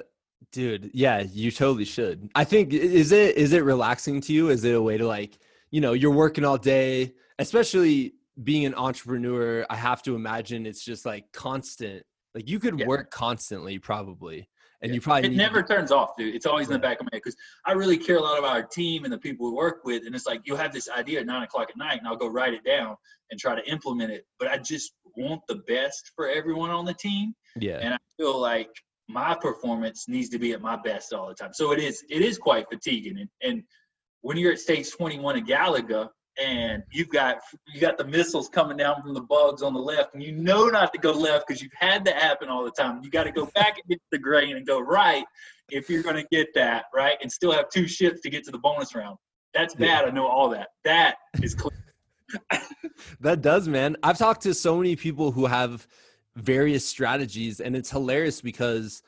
[0.52, 2.30] Dude, yeah, you totally should.
[2.34, 4.50] I think is it is it relaxing to you?
[4.50, 5.38] Is it a way to like,
[5.70, 8.14] you know, you're working all day, especially
[8.44, 12.04] being an entrepreneur, I have to imagine it's just like constant.
[12.34, 12.88] Like you could yeah.
[12.88, 14.50] work constantly probably.
[14.82, 14.96] And yeah.
[14.96, 16.34] you probably it never to- turns off, dude.
[16.34, 17.36] It's always in the back of my head because
[17.66, 20.06] I really care a lot about our team and the people we work with.
[20.06, 22.28] And it's like you have this idea at nine o'clock at night, and I'll go
[22.28, 22.96] write it down
[23.30, 24.26] and try to implement it.
[24.40, 27.34] But I just want the best for everyone on the team.
[27.58, 27.80] Yeah.
[27.82, 28.70] And I feel like
[29.10, 31.52] my performance needs to be at my best all the time.
[31.52, 33.20] So it is it is quite fatiguing.
[33.20, 33.64] And, and
[34.22, 36.10] when you're at stage 21 of Galaga
[36.42, 37.40] and you've got
[37.74, 40.68] you got the missiles coming down from the bugs on the left, and you know
[40.68, 43.02] not to go left because you've had that happen all the time.
[43.04, 45.26] You got to go back against the grain and go right
[45.72, 48.52] if you're going to get that right, and still have two ships to get to
[48.52, 49.18] the bonus round.
[49.54, 50.06] That's bad.
[50.06, 50.70] I know all that.
[50.86, 51.72] That is clear.
[53.22, 53.98] that does, man.
[54.04, 55.88] I've talked to so many people who have
[56.36, 59.02] various strategies, and it's hilarious because,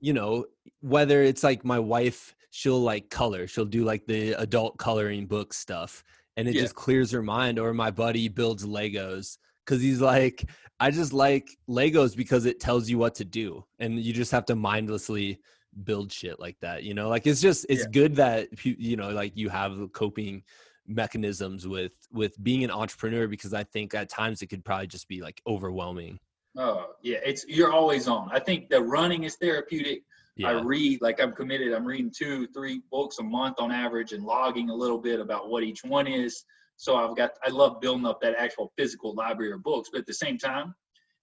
[0.00, 0.46] you know,
[0.80, 5.52] whether it's like my wife, she'll like color, she'll do like the adult coloring book
[5.52, 6.04] stuff,
[6.36, 6.62] and it yeah.
[6.62, 7.58] just clears her mind.
[7.58, 10.48] Or my buddy builds Legos because he's like,
[10.78, 14.46] I just like Legos because it tells you what to do, and you just have
[14.46, 15.40] to mindlessly
[15.84, 17.90] build shit like that you know like it's just it's yeah.
[17.90, 20.42] good that you know like you have coping
[20.86, 25.06] mechanisms with with being an entrepreneur because i think at times it could probably just
[25.08, 26.18] be like overwhelming
[26.58, 30.02] oh yeah it's you're always on i think that running is therapeutic
[30.36, 30.48] yeah.
[30.48, 34.24] i read like i'm committed i'm reading two three books a month on average and
[34.24, 36.44] logging a little bit about what each one is
[36.76, 40.06] so i've got i love building up that actual physical library of books but at
[40.06, 40.74] the same time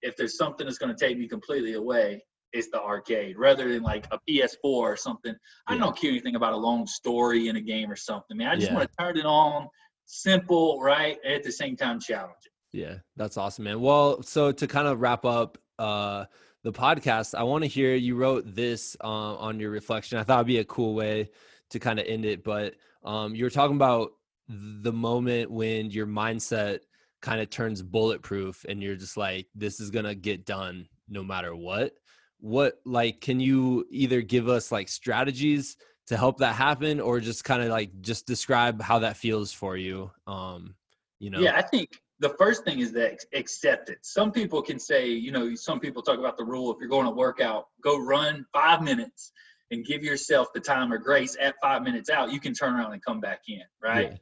[0.02, 2.22] if there's something that's going to take me completely away
[2.54, 5.36] it's the arcade rather than like a PS4 or something.
[5.68, 8.38] I don't care anything about a long story in a game or something.
[8.38, 8.76] Man, I just yeah.
[8.76, 9.68] want to turn it on,
[10.06, 12.52] simple, right, at the same time challenging.
[12.78, 13.82] Yeah, that's awesome, man.
[13.82, 16.26] Well, so to kind of wrap up uh
[16.64, 20.18] the podcast, I want to hear you wrote this uh, on your reflection.
[20.20, 21.30] I thought it'd be a cool way
[21.70, 24.12] to kind of end it, but um you were talking about
[24.48, 26.80] the moment when your mindset
[27.22, 31.24] kind of turns bulletproof and you're just like this is going to get done no
[31.24, 31.94] matter what
[32.40, 37.44] what like can you either give us like strategies to help that happen or just
[37.44, 40.76] kind of like just describe how that feels for you um
[41.20, 44.80] you know yeah i think the first thing is that accept it some people can
[44.80, 47.68] say you know some people talk about the rule if you're going to work out
[47.84, 49.32] go run five minutes
[49.72, 52.93] and give yourself the time or grace at five minutes out you can turn around
[52.93, 54.18] and come back in right yeah.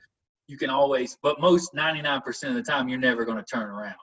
[0.47, 3.95] you can always but most 99% of the time you're never going to turn around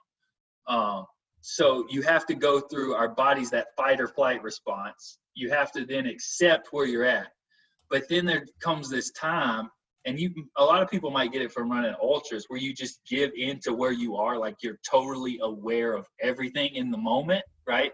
[0.69, 1.07] um,
[1.43, 5.19] so you have to go through our bodies that fight or flight response.
[5.35, 7.29] You have to then accept where you're at.
[7.91, 9.69] But then there comes this time,
[10.05, 13.01] and you a lot of people might get it from running ultras where you just
[13.09, 17.43] give in to where you are, like you're totally aware of everything in the moment,
[17.67, 17.93] right?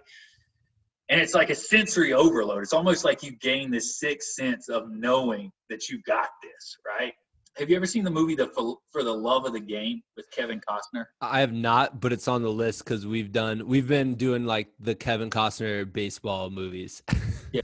[1.10, 2.62] And it's like a sensory overload.
[2.62, 7.14] It's almost like you gain this sixth sense of knowing that you got this, right?
[7.58, 8.46] Have you ever seen the movie the
[8.92, 11.06] for the love of the game with Kevin Costner?
[11.20, 14.68] I have not, but it's on the list because we've done we've been doing like
[14.78, 17.02] the Kevin Costner baseball movies.
[17.52, 17.62] yeah,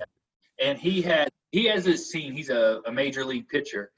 [0.60, 2.32] and he had he has this scene.
[2.32, 3.92] He's a, a major league pitcher,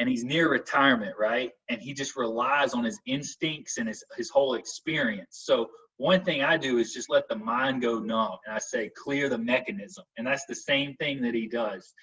[0.00, 1.52] and he's near retirement, right?
[1.68, 5.42] And he just relies on his instincts and his his whole experience.
[5.44, 8.90] So one thing I do is just let the mind go numb, and I say
[8.96, 11.94] clear the mechanism, and that's the same thing that he does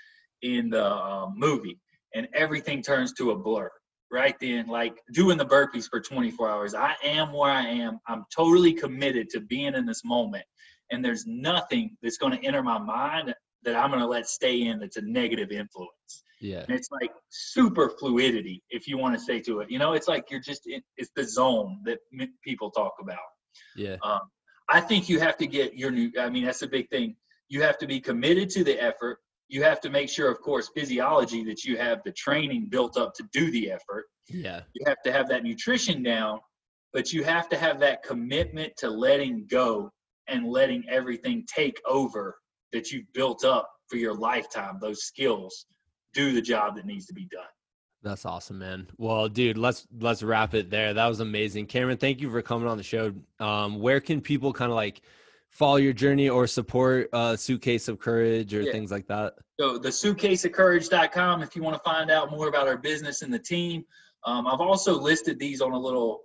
[0.44, 1.80] in the uh, movie
[2.14, 3.70] and everything turns to a blur
[4.12, 8.24] right then like doing the burpees for 24 hours i am where i am i'm
[8.36, 10.44] totally committed to being in this moment
[10.92, 13.34] and there's nothing that's going to enter my mind
[13.68, 16.24] that i'm going to let stay in that's a negative influence.
[16.40, 16.64] Yeah.
[16.68, 19.70] And it's like super fluidity if you want to say to it.
[19.70, 22.00] You know it's like you're just in, it's the zone that
[22.44, 23.28] people talk about.
[23.76, 23.98] Yeah.
[24.04, 24.22] Um,
[24.70, 27.16] i think you have to get your new i mean that's a big thing.
[27.50, 29.20] You have to be committed to the effort.
[29.50, 33.14] You have to make sure, of course, physiology that you have the training built up
[33.16, 34.06] to do the effort.
[34.28, 34.62] Yeah.
[34.74, 36.40] You have to have that nutrition down,
[36.94, 39.90] but you have to have that commitment to letting go
[40.28, 42.36] and letting everything take over
[42.74, 45.66] that you've built up for your lifetime, those skills,
[46.14, 47.44] do the job that needs to be done.
[48.04, 48.88] That's awesome, man.
[48.98, 50.94] Well, dude, let's let's wrap it there.
[50.94, 51.66] That was amazing.
[51.66, 53.14] Cameron, thank you for coming on the show.
[53.40, 55.02] Um, where can people kind of like
[55.50, 58.72] follow your journey or support uh, Suitcase of Courage or yeah.
[58.72, 59.34] things like that?
[59.60, 63.40] So the suitcaseofcourage.com if you want to find out more about our business and the
[63.40, 63.84] team.
[64.26, 66.22] Um, I've also listed these on a little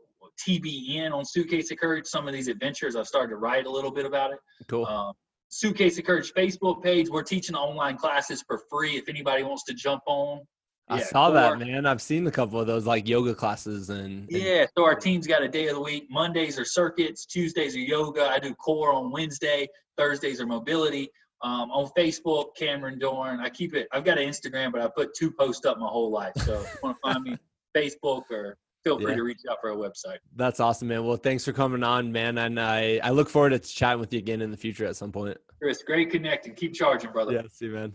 [0.46, 2.06] TBN on Suitcase of Courage.
[2.06, 4.38] Some of these adventures I've started to write a little bit about it.
[4.68, 4.86] Cool.
[4.86, 5.14] Um,
[5.52, 7.10] Suitcase of Courage Facebook page.
[7.10, 8.96] We're teaching online classes for free.
[8.96, 10.40] If anybody wants to jump on,
[10.88, 11.84] I yeah, saw that, man.
[11.84, 14.64] I've seen a couple of those like yoga classes and, and, yeah.
[14.76, 16.06] So our team's got a day of the week.
[16.10, 17.26] Mondays are circuits.
[17.26, 18.24] Tuesdays are yoga.
[18.24, 19.68] I do core on Wednesday.
[19.98, 21.10] Thursdays are mobility.
[21.42, 23.40] Um, on Facebook, Cameron Dorn.
[23.40, 23.88] I keep it.
[23.92, 26.32] I've got an Instagram, but I put two posts up my whole life.
[26.38, 27.36] So if you want to find me,
[27.76, 29.16] Facebook or feel free yeah.
[29.16, 30.18] to reach out for a website.
[30.36, 31.06] That's awesome, man.
[31.06, 32.38] Well, thanks for coming on, man.
[32.38, 35.12] And I I look forward to chatting with you again in the future at some
[35.12, 35.36] point.
[35.60, 36.54] Chris, great connecting.
[36.54, 37.32] Keep charging, brother.
[37.32, 37.94] Yeah, see you, man.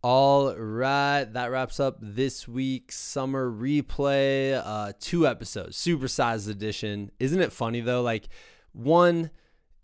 [0.00, 4.62] All right, that wraps up this week's summer replay.
[4.64, 7.10] Uh, two episodes, supersized edition.
[7.18, 8.02] Isn't it funny though?
[8.02, 8.28] Like
[8.72, 9.30] one,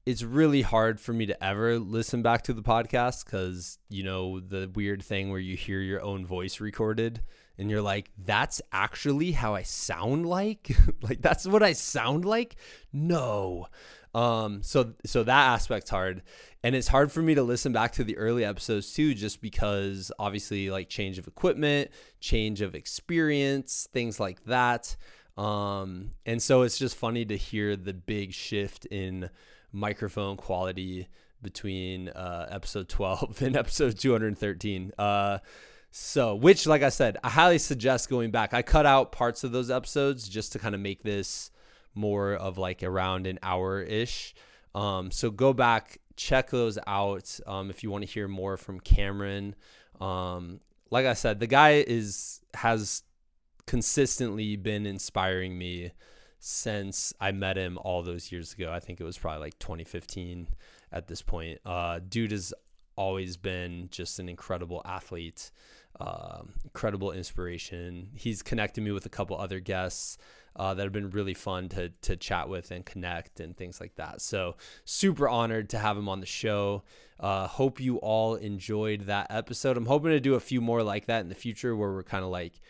[0.06, 4.38] it's really hard for me to ever listen back to the podcast because you know
[4.38, 7.20] the weird thing where you hear your own voice recorded
[7.59, 10.70] and you're like that's actually how i sound like?
[11.02, 12.56] Like that's what i sound like?
[12.93, 13.66] No.
[14.14, 16.22] Um so so that aspect's hard.
[16.62, 20.10] And it's hard for me to listen back to the early episodes too just because
[20.18, 21.90] obviously like change of equipment
[22.20, 24.97] change of experience things like that.
[25.36, 29.31] Um and so it's just funny to hear the big shift in
[29.72, 31.09] microphone quality
[31.44, 34.93] between uh, episode 12 and episode 213.
[34.98, 35.39] Uh,
[35.96, 38.52] so, which, like I said, I highly suggest going back.
[38.52, 41.52] I cut out parts of those episodes just to kind of make this
[41.94, 44.34] more of like around an hour ish.
[44.74, 48.80] Um, so go back, check those out um, if you want to hear more from
[48.80, 49.54] Cameron.
[50.00, 50.58] Um,
[50.90, 53.04] like I said, the guy is has
[53.68, 55.92] consistently been inspiring me
[56.40, 58.72] since I met him all those years ago.
[58.72, 60.48] I think it was probably like 2015
[60.90, 61.60] at this point.
[61.64, 62.52] Uh, dude has
[62.96, 65.50] always been just an incredible athlete,
[66.00, 68.10] uh, incredible inspiration.
[68.14, 70.18] He's connected me with a couple other guests.
[70.56, 73.96] Uh, that have been really fun to to chat with and connect and things like
[73.96, 74.20] that.
[74.20, 74.54] So
[74.84, 76.84] super honored to have him on the show.
[77.18, 79.76] Uh, hope you all enjoyed that episode.
[79.76, 82.22] I'm hoping to do a few more like that in the future, where we're kind
[82.22, 82.60] of like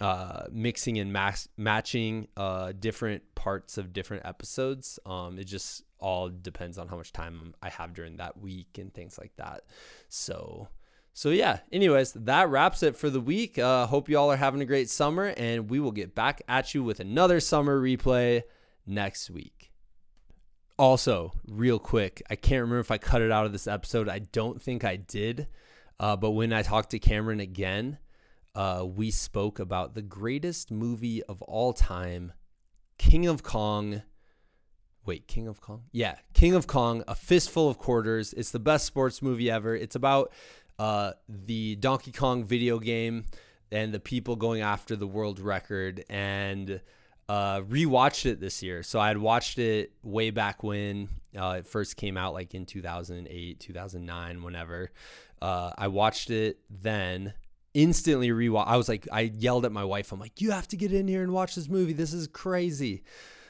[0.00, 4.98] uh, mixing and max- matching uh, different parts of different episodes.
[5.06, 8.92] Um, it just all depends on how much time I have during that week and
[8.92, 9.62] things like that.
[10.08, 10.66] So,
[11.12, 11.60] so yeah.
[11.70, 13.58] Anyways, that wraps it for the week.
[13.58, 16.74] Uh, hope you all are having a great summer, and we will get back at
[16.74, 18.42] you with another summer replay
[18.86, 19.70] next week.
[20.78, 24.08] Also, real quick, I can't remember if I cut it out of this episode.
[24.08, 25.48] I don't think I did.
[26.00, 27.98] Uh, but when I talked to Cameron again,
[28.54, 32.32] uh, we spoke about the greatest movie of all time,
[32.98, 34.02] King of Kong.
[35.04, 35.84] Wait, King of Kong?
[35.92, 38.32] Yeah, King of Kong, A Fistful of Quarters.
[38.34, 39.74] It's the best sports movie ever.
[39.74, 40.32] It's about
[40.82, 43.26] uh, the Donkey Kong video game
[43.70, 46.80] and the people going after the world record and
[47.28, 48.82] uh, rewatched it this year.
[48.82, 52.66] So I had watched it way back when uh, it first came out, like in
[52.66, 54.90] 2008, 2009, whenever.
[55.40, 57.32] Uh, I watched it then
[57.74, 58.66] instantly rewatch.
[58.66, 60.10] I was like, I yelled at my wife.
[60.10, 61.92] I'm like, you have to get in here and watch this movie.
[61.92, 63.04] This is crazy.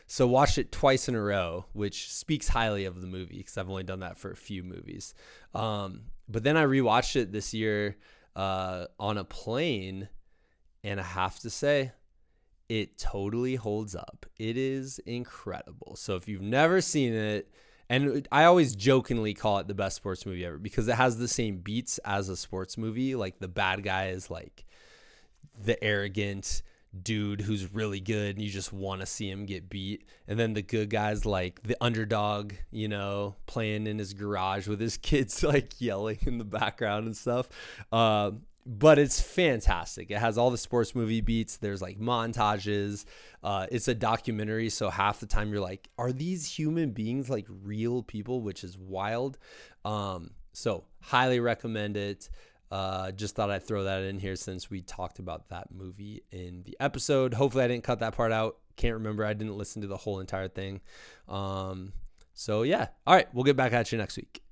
[0.06, 3.70] So watched it twice in a row, which speaks highly of the movie because I've
[3.70, 5.14] only done that for a few movies.
[5.54, 6.02] Um,
[6.32, 7.96] but then I rewatched it this year
[8.34, 10.08] uh, on a plane,
[10.82, 11.92] and I have to say,
[12.68, 14.26] it totally holds up.
[14.38, 15.94] It is incredible.
[15.96, 17.52] So if you've never seen it,
[17.88, 21.28] and I always jokingly call it the best sports movie ever because it has the
[21.28, 23.14] same beats as a sports movie.
[23.14, 24.64] Like the bad guy is like
[25.62, 26.62] the arrogant
[27.00, 30.04] dude who's really good and you just want to see him get beat.
[30.28, 34.80] And then the good guy's like the underdog, you know, playing in his garage with
[34.80, 37.48] his kids like yelling in the background and stuff.
[37.90, 38.32] Uh,
[38.64, 40.10] but it's fantastic.
[40.10, 41.56] It has all the sports movie beats.
[41.56, 43.04] There's like montages.
[43.42, 47.46] Uh, it's a documentary, so half the time you're like, are these human beings like
[47.48, 48.40] real people?
[48.40, 49.36] Which is wild.
[49.84, 52.28] Um, so highly recommend it.
[52.72, 56.62] Uh, just thought I'd throw that in here since we talked about that movie in
[56.62, 57.34] the episode.
[57.34, 58.56] Hopefully, I didn't cut that part out.
[58.76, 59.26] Can't remember.
[59.26, 60.80] I didn't listen to the whole entire thing.
[61.28, 61.92] Um,
[62.32, 62.86] so yeah.
[63.06, 64.42] All right, we'll get back at you next week.